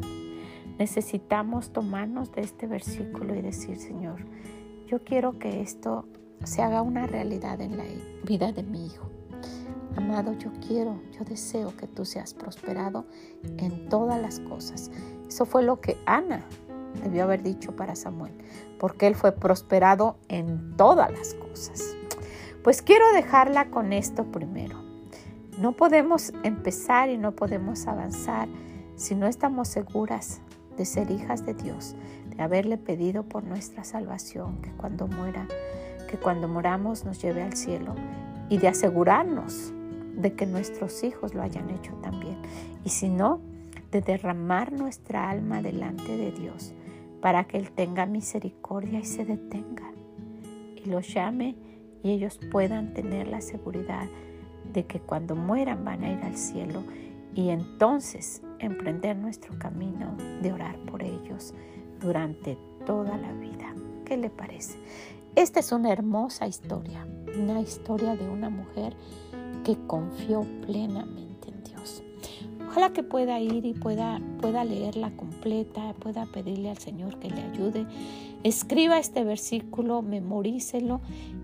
Necesitamos 0.77 1.73
tomarnos 1.73 2.31
de 2.31 2.41
este 2.41 2.67
versículo 2.67 3.33
y 3.33 3.41
decir, 3.41 3.77
Señor, 3.77 4.23
yo 4.85 5.03
quiero 5.03 5.39
que 5.39 5.61
esto 5.61 6.05
se 6.43 6.61
haga 6.61 6.83
una 6.83 7.07
realidad 7.07 7.59
en 7.61 7.77
la 7.77 7.85
vida 8.23 8.51
de 8.51 8.61
mi 8.61 8.85
hijo. 8.85 9.09
Amado, 9.95 10.33
yo 10.33 10.51
quiero, 10.65 11.01
yo 11.17 11.25
deseo 11.25 11.75
que 11.75 11.87
tú 11.87 12.05
seas 12.05 12.33
prosperado 12.33 13.05
en 13.57 13.89
todas 13.89 14.21
las 14.21 14.39
cosas. 14.39 14.91
Eso 15.27 15.45
fue 15.45 15.63
lo 15.63 15.81
que 15.81 15.97
Ana 16.05 16.43
debió 17.03 17.23
haber 17.23 17.43
dicho 17.43 17.75
para 17.75 17.95
Samuel, 17.95 18.33
porque 18.79 19.07
él 19.07 19.15
fue 19.15 19.31
prosperado 19.31 20.17
en 20.27 20.75
todas 20.77 21.11
las 21.11 21.33
cosas. 21.33 21.95
Pues 22.63 22.81
quiero 22.81 23.11
dejarla 23.13 23.69
con 23.69 23.93
esto 23.93 24.25
primero. 24.25 24.83
No 25.57 25.73
podemos 25.73 26.33
empezar 26.43 27.09
y 27.09 27.17
no 27.17 27.35
podemos 27.35 27.87
avanzar 27.87 28.47
si 28.95 29.15
no 29.15 29.27
estamos 29.27 29.67
seguras 29.67 30.41
de 30.77 30.85
ser 30.85 31.11
hijas 31.11 31.45
de 31.45 31.53
Dios, 31.53 31.95
de 32.29 32.41
haberle 32.41 32.77
pedido 32.77 33.23
por 33.23 33.43
nuestra 33.43 33.83
salvación, 33.83 34.61
que 34.61 34.71
cuando 34.71 35.07
muera, 35.07 35.47
que 36.09 36.17
cuando 36.17 36.47
moramos 36.47 37.05
nos 37.05 37.21
lleve 37.21 37.43
al 37.43 37.53
cielo 37.53 37.95
y 38.49 38.57
de 38.57 38.69
asegurarnos 38.69 39.73
de 40.19 40.33
que 40.33 40.45
nuestros 40.45 41.03
hijos 41.03 41.33
lo 41.33 41.41
hayan 41.41 41.69
hecho 41.69 41.93
también. 42.01 42.37
Y 42.83 42.89
si 42.89 43.09
no, 43.09 43.39
de 43.91 44.01
derramar 44.01 44.71
nuestra 44.71 45.29
alma 45.29 45.61
delante 45.61 46.15
de 46.15 46.31
Dios 46.31 46.73
para 47.21 47.45
que 47.45 47.57
Él 47.57 47.71
tenga 47.71 48.05
misericordia 48.05 48.99
y 48.99 49.05
se 49.05 49.25
detenga 49.25 49.91
y 50.75 50.89
los 50.89 51.13
llame 51.13 51.55
y 52.03 52.11
ellos 52.11 52.39
puedan 52.51 52.93
tener 52.93 53.27
la 53.27 53.41
seguridad 53.41 54.07
de 54.71 54.85
que 54.85 54.99
cuando 54.99 55.35
mueran 55.35 55.83
van 55.83 56.03
a 56.03 56.11
ir 56.11 56.23
al 56.23 56.37
cielo 56.37 56.83
y 57.35 57.49
entonces 57.49 58.41
emprender 58.59 59.17
nuestro 59.17 59.57
camino 59.57 60.15
de 60.41 60.53
orar 60.53 60.77
por 60.85 61.03
ellos 61.03 61.53
durante 61.99 62.57
toda 62.85 63.17
la 63.17 63.33
vida. 63.33 63.73
¿Qué 64.05 64.17
le 64.17 64.29
parece? 64.29 64.77
Esta 65.35 65.59
es 65.59 65.71
una 65.71 65.91
hermosa 65.91 66.47
historia, 66.47 67.05
una 67.37 67.59
historia 67.61 68.15
de 68.15 68.27
una 68.29 68.49
mujer 68.49 68.95
confió 69.87 70.45
plenamente 70.65 71.49
en 71.49 71.63
Dios. 71.63 72.03
Ojalá 72.67 72.93
que 72.93 73.03
pueda 73.03 73.39
ir 73.39 73.65
y 73.65 73.73
pueda, 73.73 74.21
pueda 74.41 74.63
leerla 74.63 75.11
completa, 75.15 75.93
pueda 75.99 76.25
pedirle 76.27 76.69
al 76.69 76.77
Señor 76.77 77.19
que 77.19 77.29
le 77.29 77.41
ayude. 77.41 77.85
Escriba 78.43 78.99
este 78.99 79.23
versículo, 79.23 80.01
memorícelo 80.01 81.01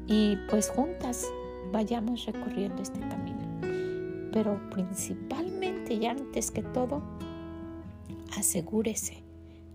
y 0.07 0.37
pues 0.49 0.69
juntas 0.69 1.27
vayamos 1.71 2.25
recorriendo 2.25 2.81
este 2.81 2.99
camino. 2.99 3.39
Pero 4.31 4.59
principalmente 4.69 5.93
y 5.93 6.05
antes 6.05 6.51
que 6.51 6.61
todo, 6.61 7.01
asegúrese 8.37 9.23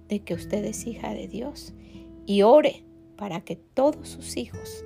de 0.08 0.20
que 0.20 0.34
usted 0.34 0.64
es 0.64 0.86
hija 0.86 1.14
de 1.14 1.28
Dios 1.28 1.72
y 2.26 2.42
ore 2.42 2.84
para 3.16 3.42
que 3.42 3.56
todos 3.56 4.08
sus 4.08 4.36
hijos, 4.36 4.84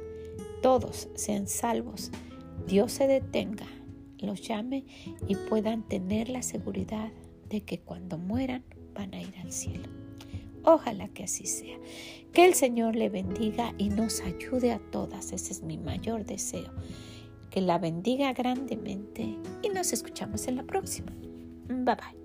todos 0.63 1.09
sean 1.15 1.47
salvos. 1.47 2.11
Dios 2.67 2.93
se 2.93 3.07
detenga, 3.07 3.67
los 4.19 4.43
llame 4.43 4.85
y 5.29 5.37
puedan 5.37 5.87
tener 5.87 6.29
la 6.29 6.43
seguridad 6.43 7.11
de 7.49 7.63
que 7.63 7.81
cuando 7.81 8.19
mueran 8.19 8.65
van 8.95 9.15
a 9.15 9.21
ir 9.21 9.35
al 9.43 9.53
cielo. 9.53 9.89
Ojalá 10.65 11.09
que 11.09 11.25
así 11.25 11.47
sea. 11.47 11.77
Que 12.33 12.47
el 12.47 12.55
Señor 12.55 12.97
le 12.97 13.11
bendiga 13.11 13.75
y 13.77 13.91
nos 13.91 14.21
ayude 14.23 14.73
a 14.73 14.79
todas. 14.79 15.33
Ese 15.33 15.53
es 15.53 15.63
mi 15.63 15.77
mayor 15.77 16.25
deseo. 16.25 16.73
Que 17.51 17.61
la 17.61 17.79
bendiga 17.79 18.33
grandemente 18.33 19.37
y 19.63 19.69
nos 19.69 19.93
escuchamos 19.93 20.49
en 20.49 20.57
la 20.57 20.65
próxima. 20.65 21.13
Bye 21.69 21.97
bye. 21.97 22.24